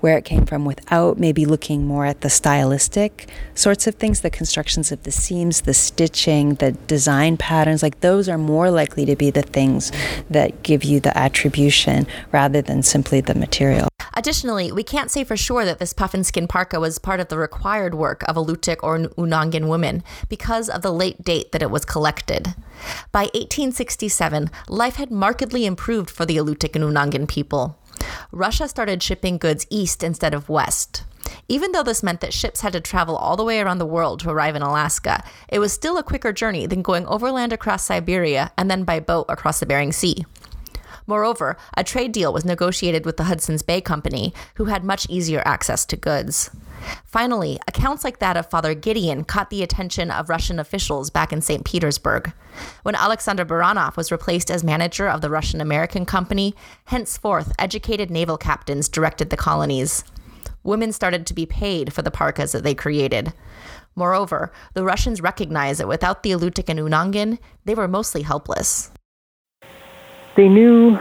where 0.00 0.18
it 0.18 0.24
came 0.24 0.46
from 0.46 0.64
without 0.64 1.18
maybe 1.18 1.44
looking 1.44 1.86
more 1.86 2.06
at 2.06 2.20
the 2.22 2.30
stylistic 2.30 3.28
sorts 3.54 3.86
of 3.86 3.94
things, 3.94 4.20
the 4.20 4.30
constructions 4.30 4.90
of 4.90 5.02
the 5.02 5.10
seams, 5.10 5.62
the 5.62 5.74
stitching, 5.74 6.54
the 6.54 6.72
design 6.72 7.36
patterns. 7.36 7.82
Like 7.82 8.00
those 8.00 8.28
are 8.28 8.38
more 8.38 8.70
likely 8.70 9.04
to 9.06 9.16
be 9.16 9.30
the 9.30 9.42
things 9.42 9.92
that 10.28 10.62
give 10.62 10.84
you 10.84 11.00
the 11.00 11.16
attribution 11.16 12.06
rather 12.32 12.62
than 12.62 12.82
simply 12.82 13.20
the 13.20 13.34
material. 13.34 13.88
Additionally, 14.14 14.72
we 14.72 14.82
can't 14.82 15.10
say 15.10 15.24
for 15.24 15.36
sure 15.36 15.64
that 15.64 15.78
this 15.78 15.92
puffin 15.92 16.24
skin 16.24 16.48
parka 16.48 16.80
was 16.80 16.98
part 16.98 17.20
of 17.20 17.28
the 17.28 17.38
required 17.38 17.94
work 17.94 18.22
of 18.24 18.36
Alutiiq 18.36 18.78
or 18.82 18.98
Unangan 18.98 19.68
women 19.68 20.02
because 20.28 20.68
of 20.68 20.82
the 20.82 20.92
late 20.92 21.24
date 21.24 21.52
that 21.52 21.62
it 21.62 21.70
was 21.70 21.84
collected. 21.84 22.54
By 23.12 23.24
1867, 23.34 24.50
life 24.68 24.96
had 24.96 25.10
markedly 25.10 25.64
improved 25.64 26.10
for 26.10 26.26
the 26.26 26.36
Alutiiq 26.38 26.74
and 26.74 26.84
Unangan 26.84 27.28
people. 27.28 27.78
Russia 28.32 28.68
started 28.68 29.02
shipping 29.02 29.38
goods 29.38 29.66
east 29.70 30.02
instead 30.02 30.34
of 30.34 30.48
west. 30.48 31.04
Even 31.48 31.72
though 31.72 31.82
this 31.82 32.02
meant 32.02 32.20
that 32.20 32.32
ships 32.32 32.60
had 32.60 32.72
to 32.72 32.80
travel 32.80 33.16
all 33.16 33.36
the 33.36 33.44
way 33.44 33.60
around 33.60 33.78
the 33.78 33.86
world 33.86 34.20
to 34.20 34.30
arrive 34.30 34.56
in 34.56 34.62
Alaska, 34.62 35.22
it 35.48 35.58
was 35.58 35.72
still 35.72 35.98
a 35.98 36.02
quicker 36.02 36.32
journey 36.32 36.66
than 36.66 36.82
going 36.82 37.06
overland 37.06 37.52
across 37.52 37.84
Siberia 37.84 38.52
and 38.56 38.70
then 38.70 38.84
by 38.84 39.00
boat 39.00 39.26
across 39.28 39.60
the 39.60 39.66
Bering 39.66 39.92
Sea. 39.92 40.24
Moreover, 41.10 41.56
a 41.76 41.82
trade 41.82 42.12
deal 42.12 42.32
was 42.32 42.44
negotiated 42.44 43.04
with 43.04 43.16
the 43.16 43.24
Hudson's 43.24 43.62
Bay 43.62 43.80
Company, 43.80 44.32
who 44.54 44.66
had 44.66 44.84
much 44.84 45.08
easier 45.10 45.42
access 45.44 45.84
to 45.86 45.96
goods. 45.96 46.50
Finally, 47.04 47.58
accounts 47.66 48.04
like 48.04 48.20
that 48.20 48.36
of 48.36 48.48
Father 48.48 48.74
Gideon 48.74 49.24
caught 49.24 49.50
the 49.50 49.64
attention 49.64 50.12
of 50.12 50.28
Russian 50.28 50.60
officials 50.60 51.10
back 51.10 51.32
in 51.32 51.40
St. 51.40 51.64
Petersburg. 51.64 52.32
When 52.84 52.94
Alexander 52.94 53.44
Baranov 53.44 53.96
was 53.96 54.12
replaced 54.12 54.52
as 54.52 54.62
manager 54.62 55.08
of 55.08 55.20
the 55.20 55.30
Russian 55.30 55.60
American 55.60 56.06
Company, 56.06 56.54
henceforth 56.84 57.50
educated 57.58 58.08
naval 58.08 58.38
captains 58.38 58.88
directed 58.88 59.30
the 59.30 59.36
colonies. 59.36 60.04
Women 60.62 60.92
started 60.92 61.26
to 61.26 61.34
be 61.34 61.44
paid 61.44 61.92
for 61.92 62.02
the 62.02 62.12
parkas 62.12 62.52
that 62.52 62.62
they 62.62 62.76
created. 62.76 63.32
Moreover, 63.96 64.52
the 64.74 64.84
Russians 64.84 65.20
recognized 65.20 65.80
that 65.80 65.88
without 65.88 66.22
the 66.22 66.30
Alutiiq 66.30 66.68
and 66.68 66.78
Unangan, 66.78 67.40
they 67.64 67.74
were 67.74 67.88
mostly 67.88 68.22
helpless. 68.22 68.92
They 70.34 70.48
knew 70.48 70.98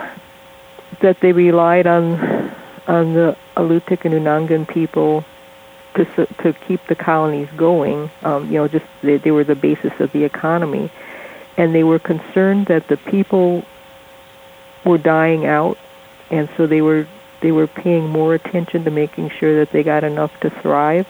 that 1.02 1.20
they 1.20 1.32
relied 1.32 1.88
on 1.88 2.50
on 2.88 3.14
the 3.14 3.38
Alutiiq 3.56 4.06
and 4.06 4.14
Unangan 4.14 4.68
people 4.68 5.24
to 5.96 6.06
to 6.26 6.54
keep 6.54 6.86
the 6.88 6.96
colonies 6.96 7.50
going. 7.56 8.10
Um, 8.24 8.48
you 8.48 8.54
know, 8.54 8.68
just 8.68 8.86
they, 9.02 9.18
they 9.18 9.32
were 9.32 9.44
the 9.44 9.56
basis 9.56 10.00
of 10.00 10.12
the 10.12 10.24
economy, 10.24 10.90
and 11.58 11.74
they 11.74 11.84
were 11.84 12.00
concerned 12.00 12.68
that 12.68 12.88
the 12.88 12.98
people 12.98 13.64
were 14.84 14.98
dying 14.98 15.46
out, 15.46 15.78
and 16.30 16.50
so 16.58 16.68
they 16.68 16.82
were 16.82 17.08
they 17.42 17.52
were 17.52 17.68
paying 17.68 18.10
more 18.10 18.34
attention 18.34 18.84
to 18.84 18.92
making 18.92 19.30
sure 19.30 19.58
that 19.60 19.72
they 19.72 19.84
got 19.84 20.04
enough 20.04 20.38
to 20.42 20.50
thrive. 20.50 21.08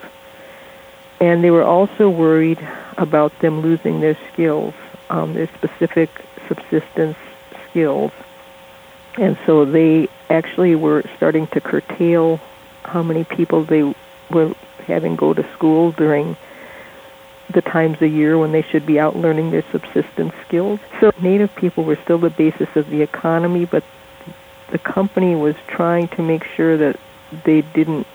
And 1.20 1.44
they 1.44 1.50
were 1.50 1.64
also 1.64 2.08
worried 2.08 2.66
about 2.96 3.38
them 3.40 3.60
losing 3.60 4.00
their 4.00 4.16
skills, 4.32 4.72
um, 5.10 5.34
their 5.34 5.48
specific 5.48 6.08
subsistence 6.48 7.18
skills. 7.70 8.12
And 9.18 9.36
so 9.46 9.64
they 9.64 10.08
actually 10.28 10.74
were 10.74 11.04
starting 11.16 11.46
to 11.48 11.60
curtail 11.60 12.40
how 12.84 13.02
many 13.02 13.24
people 13.24 13.64
they 13.64 13.94
were 14.30 14.54
having 14.86 15.16
go 15.16 15.34
to 15.34 15.52
school 15.52 15.92
during 15.92 16.36
the 17.50 17.62
times 17.62 18.00
of 18.00 18.12
year 18.12 18.38
when 18.38 18.52
they 18.52 18.62
should 18.62 18.86
be 18.86 19.00
out 19.00 19.16
learning 19.16 19.50
their 19.50 19.64
subsistence 19.72 20.32
skills. 20.46 20.78
So 21.00 21.12
native 21.20 21.54
people 21.56 21.84
were 21.84 21.96
still 21.96 22.18
the 22.18 22.30
basis 22.30 22.68
of 22.76 22.88
the 22.88 23.02
economy, 23.02 23.64
but 23.64 23.82
the 24.70 24.78
company 24.78 25.34
was 25.34 25.56
trying 25.66 26.08
to 26.08 26.22
make 26.22 26.44
sure 26.44 26.76
that 26.76 26.98
they 27.44 27.62
didn't 27.62 28.06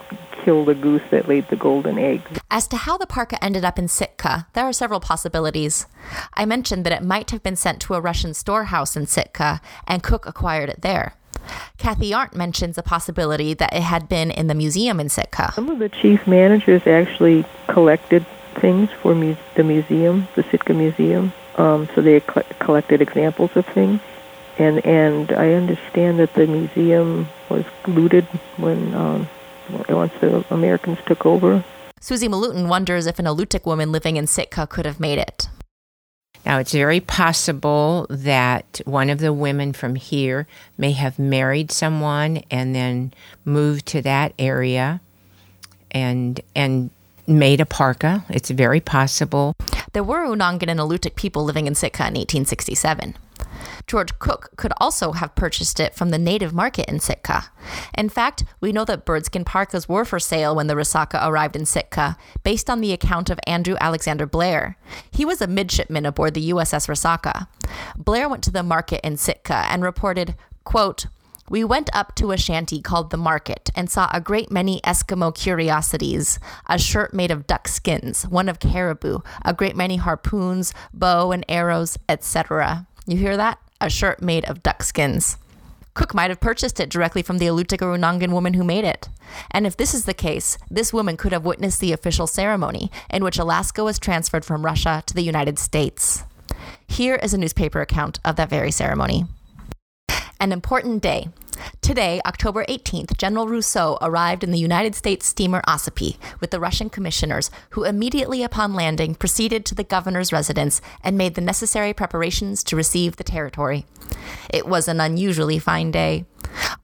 kill 0.45 0.63
the 0.63 0.75
goose 0.75 1.01
that 1.09 1.27
laid 1.27 1.47
the 1.49 1.55
golden 1.55 1.97
egg. 1.97 2.21
As 2.51 2.67
to 2.67 2.77
how 2.77 2.97
the 2.97 3.07
parka 3.07 3.43
ended 3.43 3.65
up 3.65 3.79
in 3.79 3.87
Sitka, 3.87 4.47
there 4.53 4.63
are 4.63 4.71
several 4.71 4.99
possibilities. 4.99 5.87
I 6.35 6.45
mentioned 6.45 6.85
that 6.85 6.93
it 6.93 7.03
might 7.03 7.31
have 7.31 7.41
been 7.41 7.55
sent 7.55 7.81
to 7.81 7.95
a 7.95 7.99
Russian 7.99 8.35
storehouse 8.35 8.95
in 8.95 9.07
Sitka, 9.07 9.59
and 9.87 10.03
Cook 10.03 10.27
acquired 10.27 10.69
it 10.69 10.81
there. 10.81 11.15
Kathy 11.77 12.13
Arndt 12.13 12.35
mentions 12.35 12.77
a 12.77 12.83
possibility 12.83 13.53
that 13.55 13.73
it 13.73 13.81
had 13.81 14.07
been 14.07 14.29
in 14.31 14.47
the 14.47 14.53
museum 14.53 14.99
in 14.99 15.09
Sitka. 15.09 15.51
Some 15.53 15.69
of 15.69 15.79
the 15.79 15.89
chief 15.89 16.25
managers 16.27 16.85
actually 16.85 17.43
collected 17.67 18.25
things 18.55 18.89
for 19.01 19.15
mu- 19.15 19.35
the 19.55 19.63
museum, 19.63 20.27
the 20.35 20.43
Sitka 20.43 20.73
Museum. 20.73 21.33
Um, 21.57 21.89
so 21.95 22.01
they 22.01 22.19
co- 22.19 22.43
collected 22.59 23.01
examples 23.01 23.55
of 23.55 23.65
things, 23.65 24.01
and 24.57 24.85
and 24.85 25.31
I 25.31 25.53
understand 25.53 26.19
that 26.19 26.33
the 26.33 26.47
museum 26.47 27.27
was 27.49 27.65
looted 27.87 28.25
when 28.57 28.93
um, 28.93 29.27
once 29.89 30.13
the 30.21 30.45
Americans 30.53 30.99
took 31.05 31.25
over. 31.25 31.63
Susie 31.99 32.27
Malutin 32.27 32.67
wonders 32.67 33.07
if 33.07 33.19
an 33.19 33.25
Alutiiq 33.25 33.65
woman 33.65 33.91
living 33.91 34.17
in 34.17 34.27
Sitka 34.27 34.67
could 34.67 34.85
have 34.85 34.99
made 34.99 35.17
it. 35.17 35.47
Now, 36.45 36.59
it's 36.59 36.71
very 36.71 36.99
possible 36.99 38.05
that 38.09 38.79
one 38.85 39.09
of 39.09 39.17
the 39.17 39.33
women 39.33 39.73
from 39.73 39.95
here 39.95 40.45
may 40.77 40.91
have 40.91 41.17
married 41.17 41.71
someone 41.71 42.43
and 42.51 42.75
then 42.75 43.13
moved 43.43 43.87
to 43.87 44.01
that 44.03 44.33
area 44.37 45.01
and 45.89 46.39
and 46.55 46.91
made 47.25 47.59
a 47.59 47.65
parka. 47.65 48.23
It's 48.29 48.51
very 48.51 48.79
possible. 48.79 49.55
There 49.93 50.03
were 50.03 50.27
Unangan 50.27 50.69
and 50.69 50.79
Alutiiq 50.79 51.15
people 51.15 51.43
living 51.43 51.65
in 51.65 51.73
Sitka 51.73 52.03
in 52.03 52.13
1867. 52.13 53.15
George 53.87 54.17
Cook 54.19 54.51
could 54.57 54.73
also 54.77 55.13
have 55.13 55.35
purchased 55.35 55.79
it 55.79 55.95
from 55.95 56.09
the 56.09 56.17
native 56.17 56.53
market 56.53 56.89
in 56.89 56.99
Sitka. 56.99 57.51
In 57.97 58.09
fact, 58.09 58.43
we 58.61 58.71
know 58.71 58.85
that 58.85 59.05
birdskin 59.05 59.45
parkas 59.45 59.87
were 59.87 60.05
for 60.05 60.19
sale 60.19 60.55
when 60.55 60.67
the 60.67 60.75
Resaca 60.75 61.25
arrived 61.25 61.55
in 61.55 61.65
Sitka, 61.65 62.17
based 62.43 62.69
on 62.69 62.81
the 62.81 62.93
account 62.93 63.29
of 63.29 63.39
Andrew 63.47 63.75
Alexander 63.79 64.25
Blair. 64.25 64.77
He 65.11 65.25
was 65.25 65.41
a 65.41 65.47
midshipman 65.47 66.05
aboard 66.05 66.33
the 66.33 66.49
USS 66.51 66.87
Resaca. 66.87 67.47
Blair 67.97 68.29
went 68.29 68.43
to 68.43 68.51
the 68.51 68.63
market 68.63 69.01
in 69.03 69.17
Sitka 69.17 69.65
and 69.69 69.83
reported, 69.83 70.35
quote, 70.63 71.07
we 71.47 71.63
went 71.63 71.91
up 71.93 72.15
to 72.15 72.31
a 72.31 72.37
shanty 72.37 72.81
called 72.81 73.11
the 73.11 73.17
Market 73.17 73.69
and 73.75 73.87
saw 73.87 74.09
a 74.11 74.19
great 74.19 74.51
many 74.51 74.81
Eskimo 74.81 75.33
curiosities 75.33 76.39
a 76.67 76.79
shirt 76.79 77.13
made 77.13 77.29
of 77.29 77.45
duck 77.45 77.67
skins, 77.67 78.27
one 78.27 78.49
of 78.49 78.59
caribou, 78.59 79.19
a 79.43 79.53
great 79.53 79.75
many 79.75 79.97
harpoons, 79.97 80.73
bow 80.91 81.31
and 81.31 81.45
arrows, 81.47 81.99
etc. 82.09 82.87
You 83.07 83.17
hear 83.17 83.37
that? 83.37 83.59
A 83.79 83.89
shirt 83.89 84.21
made 84.21 84.45
of 84.45 84.63
duck 84.63 84.81
skins. 84.81 85.37
Cook 85.93 86.13
might 86.13 86.31
have 86.31 86.39
purchased 86.41 86.79
it 86.79 86.89
directly 86.89 87.21
from 87.21 87.37
the 87.37 87.45
Unangan 87.45 88.31
woman 88.31 88.55
who 88.55 88.63
made 88.63 88.83
it. 88.83 89.09
And 89.51 89.67
if 89.67 89.77
this 89.77 89.93
is 89.93 90.05
the 90.05 90.13
case, 90.13 90.57
this 90.69 90.91
woman 90.91 91.15
could 91.15 91.31
have 91.31 91.45
witnessed 91.45 91.79
the 91.79 91.93
official 91.93 92.27
ceremony 92.27 92.91
in 93.09 93.23
which 93.23 93.37
Alaska 93.37 93.83
was 93.83 93.99
transferred 93.99 94.43
from 94.43 94.65
Russia 94.65 95.03
to 95.05 95.13
the 95.13 95.21
United 95.21 95.59
States. 95.59 96.23
Here 96.87 97.15
is 97.15 97.33
a 97.33 97.37
newspaper 97.37 97.79
account 97.79 98.19
of 98.25 98.35
that 98.37 98.49
very 98.49 98.71
ceremony. 98.71 99.25
An 100.39 100.51
important 100.51 101.01
day. 101.01 101.29
Today, 101.81 102.21
October 102.25 102.65
18th, 102.65 103.17
General 103.17 103.47
Rousseau 103.47 103.97
arrived 104.01 104.43
in 104.43 104.51
the 104.51 104.59
United 104.59 104.95
States 104.95 105.25
steamer 105.25 105.61
Ossipee 105.67 106.17
with 106.39 106.51
the 106.51 106.59
Russian 106.59 106.89
commissioners, 106.89 107.51
who 107.71 107.83
immediately 107.83 108.43
upon 108.43 108.73
landing 108.73 109.15
proceeded 109.15 109.65
to 109.65 109.75
the 109.75 109.83
governor's 109.83 110.33
residence 110.33 110.81
and 111.03 111.17
made 111.17 111.35
the 111.35 111.41
necessary 111.41 111.93
preparations 111.93 112.63
to 112.63 112.75
receive 112.75 113.15
the 113.15 113.23
territory. 113.23 113.85
It 114.49 114.65
was 114.67 114.87
an 114.87 114.99
unusually 114.99 115.59
fine 115.59 115.91
day. 115.91 116.25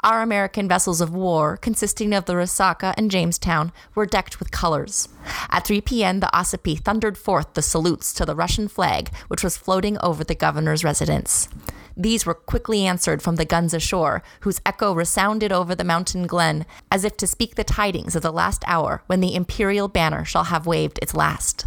Our 0.03 0.21
American 0.21 0.67
vessels 0.67 1.01
of 1.01 1.13
war, 1.13 1.57
consisting 1.57 2.13
of 2.13 2.25
the 2.25 2.33
Resaca 2.33 2.93
and 2.97 3.11
Jamestown, 3.11 3.71
were 3.95 4.05
decked 4.05 4.39
with 4.39 4.51
colors. 4.51 5.07
At 5.49 5.65
3 5.65 5.81
p.m., 5.81 6.19
the 6.19 6.29
Ossipee 6.33 6.79
thundered 6.79 7.17
forth 7.17 7.53
the 7.53 7.61
salutes 7.61 8.13
to 8.13 8.25
the 8.25 8.35
Russian 8.35 8.67
flag, 8.67 9.11
which 9.27 9.43
was 9.43 9.57
floating 9.57 9.97
over 10.01 10.23
the 10.23 10.35
governor's 10.35 10.83
residence. 10.83 11.47
These 11.95 12.25
were 12.25 12.33
quickly 12.33 12.85
answered 12.85 13.21
from 13.21 13.35
the 13.35 13.45
guns 13.45 13.73
ashore, 13.73 14.23
whose 14.41 14.61
echo 14.65 14.93
resounded 14.93 15.51
over 15.51 15.75
the 15.75 15.83
mountain 15.83 16.27
glen, 16.27 16.65
as 16.91 17.03
if 17.03 17.17
to 17.17 17.27
speak 17.27 17.55
the 17.55 17.63
tidings 17.63 18.15
of 18.15 18.21
the 18.21 18.31
last 18.31 18.63
hour 18.67 19.03
when 19.07 19.19
the 19.19 19.35
imperial 19.35 19.87
banner 19.87 20.25
shall 20.25 20.45
have 20.45 20.65
waved 20.65 20.99
its 21.01 21.13
last. 21.13 21.65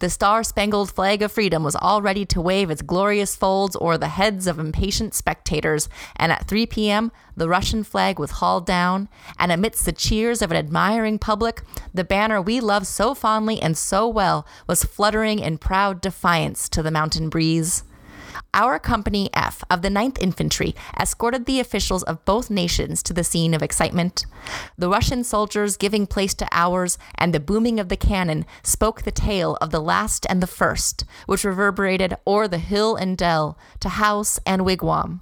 The 0.00 0.10
star 0.10 0.42
spangled 0.42 0.90
flag 0.90 1.22
of 1.22 1.32
freedom 1.32 1.62
was 1.62 1.76
all 1.76 2.02
ready 2.02 2.24
to 2.26 2.40
wave 2.40 2.70
its 2.70 2.82
glorious 2.82 3.36
folds 3.36 3.76
o'er 3.80 3.96
the 3.96 4.08
heads 4.08 4.46
of 4.46 4.58
impatient 4.58 5.14
spectators, 5.14 5.88
and 6.16 6.32
at 6.32 6.48
3 6.48 6.66
p.m., 6.66 7.12
the 7.36 7.48
Russian 7.48 7.84
flag 7.84 8.18
was 8.18 8.32
hauled 8.32 8.66
down, 8.66 9.08
and 9.38 9.52
amidst 9.52 9.84
the 9.84 9.92
cheers 9.92 10.42
of 10.42 10.50
an 10.50 10.56
admiring 10.56 11.18
public, 11.18 11.62
the 11.92 12.04
banner 12.04 12.42
we 12.42 12.60
love 12.60 12.86
so 12.86 13.14
fondly 13.14 13.62
and 13.62 13.78
so 13.78 14.06
well 14.08 14.46
was 14.66 14.84
fluttering 14.84 15.38
in 15.38 15.58
proud 15.58 16.00
defiance 16.00 16.68
to 16.68 16.82
the 16.82 16.90
mountain 16.90 17.28
breeze. 17.28 17.84
Our 18.52 18.78
Company 18.78 19.30
F 19.34 19.64
of 19.70 19.82
the 19.82 19.88
9th 19.88 20.18
Infantry 20.20 20.74
escorted 21.00 21.46
the 21.46 21.60
officials 21.60 22.02
of 22.04 22.24
both 22.24 22.50
nations 22.50 23.02
to 23.04 23.12
the 23.12 23.24
scene 23.24 23.54
of 23.54 23.62
excitement. 23.62 24.26
The 24.78 24.88
Russian 24.88 25.24
soldiers 25.24 25.76
giving 25.76 26.06
place 26.06 26.34
to 26.34 26.48
ours, 26.52 26.98
and 27.16 27.32
the 27.32 27.40
booming 27.40 27.80
of 27.80 27.88
the 27.88 27.96
cannon 27.96 28.46
spoke 28.62 29.02
the 29.02 29.10
tale 29.10 29.56
of 29.60 29.70
the 29.70 29.80
last 29.80 30.26
and 30.28 30.42
the 30.42 30.46
first, 30.46 31.04
which 31.26 31.44
reverberated 31.44 32.16
o'er 32.26 32.48
the 32.48 32.58
hill 32.58 32.96
and 32.96 33.16
dell 33.16 33.58
to 33.80 33.88
house 33.88 34.38
and 34.46 34.62
wigwam. 34.62 35.20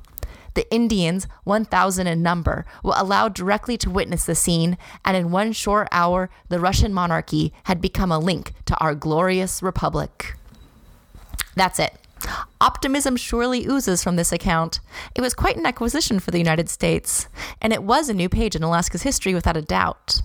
The 0.55 0.71
Indians, 0.73 1.27
1,000 1.45 2.07
in 2.07 2.23
number, 2.23 2.67
were 2.83 2.95
allowed 2.97 3.35
directly 3.35 3.79
to 3.79 3.91
witness 3.91 4.27
the 4.27 4.35
scene, 4.35 4.77
and 5.05 5.17
in 5.17 5.31
one 5.31 5.53
short 5.53 5.89
hour, 5.91 6.29
the 6.49 6.61
Russian 6.61 6.93
monarchy 6.93 7.55
had 7.65 7.81
become 7.81 8.13
a 8.13 8.19
link 8.19 8.53
to 8.67 8.77
our 8.77 8.95
glorious 8.95 9.63
republic. 9.63 10.35
That's 11.55 11.79
it. 11.79 11.95
Optimism 12.61 13.17
surely 13.17 13.67
oozes 13.67 14.03
from 14.03 14.17
this 14.17 14.33
account. 14.33 14.81
It 15.15 15.21
was 15.21 15.35
quite 15.35 15.57
an 15.57 15.67
acquisition 15.67 16.21
for 16.21 16.31
the 16.31 16.39
United 16.39 16.69
States, 16.69 17.29
and 17.61 17.73
it 17.73 17.83
was 17.83 18.09
a 18.09 18.15
new 18.15 18.29
page 18.29 18.55
in 18.55 18.63
Alaska's 18.63 19.03
history 19.03 19.35
without 19.35 19.57
a 19.57 19.63
doubt. 19.63 20.23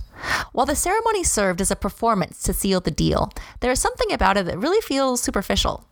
While 0.51 0.65
the 0.65 0.75
ceremony 0.75 1.23
served 1.23 1.61
as 1.61 1.71
a 1.71 1.75
performance 1.75 2.41
to 2.43 2.53
seal 2.53 2.79
the 2.79 2.91
deal, 2.91 3.31
there 3.59 3.71
is 3.71 3.79
something 3.79 4.11
about 4.11 4.37
it 4.37 4.45
that 4.45 4.57
really 4.57 4.81
feels 4.81 5.21
superficial. 5.21 5.85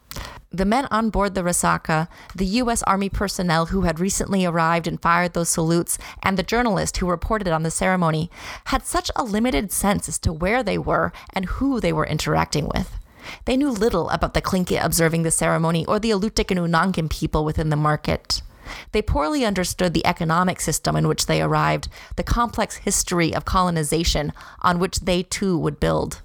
The 0.52 0.66
men 0.66 0.88
on 0.90 1.10
board 1.10 1.36
the 1.36 1.42
Resaca, 1.42 2.08
the 2.34 2.46
U.S. 2.46 2.82
Army 2.84 3.10
personnel 3.10 3.68
who 3.68 3.82
had 3.82 4.00
recently 4.00 4.46
arrived 4.46 4.88
and 4.88 5.02
fired 5.02 5.34
those 5.34 5.50
salutes, 5.50 5.98
and 6.24 6.38
the 6.38 6.44
journalist 6.44 6.98
who 6.98 7.10
reported 7.10 7.50
on 7.50 7.64
the 7.64 7.72
ceremony 7.72 8.32
had 8.66 8.86
such 8.86 9.12
a 9.16 9.24
limited 9.24 9.72
sense 9.72 10.08
as 10.08 10.18
to 10.20 10.32
where 10.32 10.64
they 10.64 10.78
were 10.78 11.12
and 11.34 11.46
who 11.46 11.82
they 11.82 11.92
were 11.92 12.06
interacting 12.06 12.70
with. 12.74 12.98
They 13.46 13.58
knew 13.58 13.70
little 13.70 14.10
about 14.10 14.34
the 14.34 14.42
Tlingit 14.42 14.84
observing 14.84 15.24
the 15.24 15.32
ceremony 15.32 15.86
or 15.86 16.00
the 16.00 16.12
Alutiiq 16.12 16.52
and 16.52 16.60
Unangan 16.60 17.10
people 17.10 17.46
within 17.46 17.70
the 17.70 17.76
market. 17.76 18.42
They 18.92 19.02
poorly 19.02 19.46
understood 19.46 19.94
the 19.94 20.06
economic 20.06 20.60
system 20.60 20.96
in 20.96 21.08
which 21.08 21.28
they 21.28 21.42
arrived, 21.42 21.88
the 22.16 22.24
complex 22.24 22.78
history 22.78 23.34
of 23.34 23.46
colonization 23.46 24.34
on 24.62 24.80
which 24.80 25.02
they 25.02 25.24
too 25.24 25.58
would 25.58 25.80
build. 25.80 26.22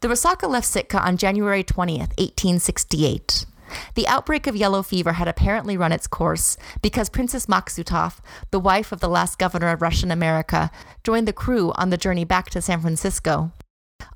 The 0.00 0.08
Resaca 0.08 0.48
left 0.48 0.66
Sitka 0.66 1.02
on 1.02 1.16
January 1.16 1.64
20th, 1.64 2.12
1868. 2.18 3.46
The 3.94 4.06
outbreak 4.06 4.46
of 4.46 4.54
yellow 4.54 4.82
fever 4.82 5.14
had 5.14 5.26
apparently 5.26 5.76
run 5.76 5.90
its 5.92 6.06
course 6.06 6.56
because 6.82 7.08
Princess 7.08 7.46
Maksutov, 7.46 8.20
the 8.50 8.60
wife 8.60 8.92
of 8.92 9.00
the 9.00 9.08
last 9.08 9.38
governor 9.38 9.68
of 9.68 9.82
Russian 9.82 10.10
America, 10.10 10.70
joined 11.02 11.26
the 11.26 11.32
crew 11.32 11.72
on 11.76 11.90
the 11.90 11.96
journey 11.96 12.24
back 12.24 12.50
to 12.50 12.60
San 12.60 12.80
Francisco. 12.80 13.52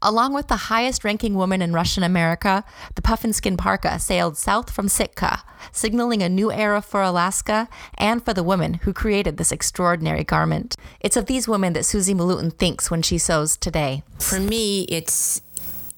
Along 0.00 0.32
with 0.32 0.46
the 0.46 0.56
highest 0.56 1.02
ranking 1.02 1.34
woman 1.34 1.60
in 1.60 1.72
Russian 1.72 2.04
America, 2.04 2.64
the 2.94 3.02
Puffinskin 3.02 3.56
Parka 3.56 3.98
sailed 3.98 4.36
south 4.36 4.70
from 4.70 4.88
Sitka, 4.88 5.42
signaling 5.72 6.22
a 6.22 6.28
new 6.28 6.52
era 6.52 6.80
for 6.80 7.02
Alaska 7.02 7.68
and 7.96 8.24
for 8.24 8.32
the 8.32 8.44
women 8.44 8.74
who 8.74 8.92
created 8.92 9.36
this 9.36 9.50
extraordinary 9.50 10.22
garment. 10.22 10.76
It's 11.00 11.16
of 11.16 11.26
these 11.26 11.48
women 11.48 11.72
that 11.72 11.84
Susie 11.84 12.14
Malutin 12.14 12.52
thinks 12.52 12.90
when 12.90 13.02
she 13.02 13.18
sews 13.18 13.56
today. 13.56 14.02
For 14.20 14.38
me, 14.38 14.82
it's 14.82 15.42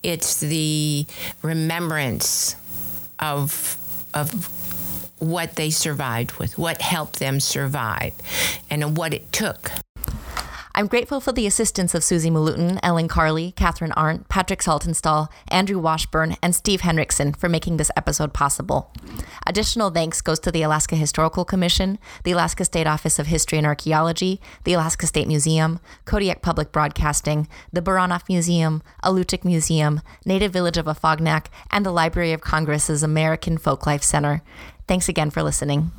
it's 0.01 0.39
the 0.39 1.05
remembrance 1.43 2.55
of 3.19 3.77
of 4.15 4.49
what 5.19 5.55
they 5.55 5.69
survived 5.69 6.39
with, 6.39 6.57
what 6.57 6.81
helped 6.81 7.19
them 7.19 7.39
survive, 7.39 8.13
and 8.71 8.97
what 8.97 9.13
it 9.13 9.31
took. 9.31 9.71
I'm 10.73 10.87
grateful 10.87 11.19
for 11.19 11.33
the 11.33 11.45
assistance 11.45 11.93
of 11.93 12.03
Susie 12.03 12.29
Malutin, 12.29 12.79
Ellen 12.81 13.09
Carley, 13.09 13.51
Katherine 13.51 13.91
Arndt, 13.91 14.29
Patrick 14.29 14.61
Saltonstall, 14.61 15.27
Andrew 15.49 15.79
Washburn, 15.79 16.37
and 16.41 16.55
Steve 16.55 16.81
Henrikson 16.81 17.35
for 17.35 17.49
making 17.49 17.75
this 17.75 17.91
episode 17.97 18.33
possible. 18.33 18.93
Additional 19.45 19.89
thanks 19.89 20.21
goes 20.21 20.39
to 20.39 20.51
the 20.51 20.61
Alaska 20.61 20.95
Historical 20.95 21.43
Commission, 21.43 21.99
the 22.23 22.31
Alaska 22.31 22.63
State 22.63 22.87
Office 22.87 23.19
of 23.19 23.27
History 23.27 23.57
and 23.57 23.67
Archaeology, 23.67 24.39
the 24.63 24.73
Alaska 24.73 25.07
State 25.07 25.27
Museum, 25.27 25.79
Kodiak 26.05 26.41
Public 26.41 26.71
Broadcasting, 26.71 27.49
the 27.73 27.81
Baranof 27.81 28.29
Museum, 28.29 28.81
Alutiiq 29.03 29.43
Museum, 29.43 30.01
Native 30.25 30.53
Village 30.53 30.77
of 30.77 30.85
Afognak, 30.85 31.47
and 31.69 31.85
the 31.85 31.91
Library 31.91 32.31
of 32.31 32.39
Congress's 32.39 33.03
American 33.03 33.57
Folklife 33.57 34.03
Center. 34.03 34.41
Thanks 34.87 35.09
again 35.09 35.31
for 35.31 35.43
listening. 35.43 35.91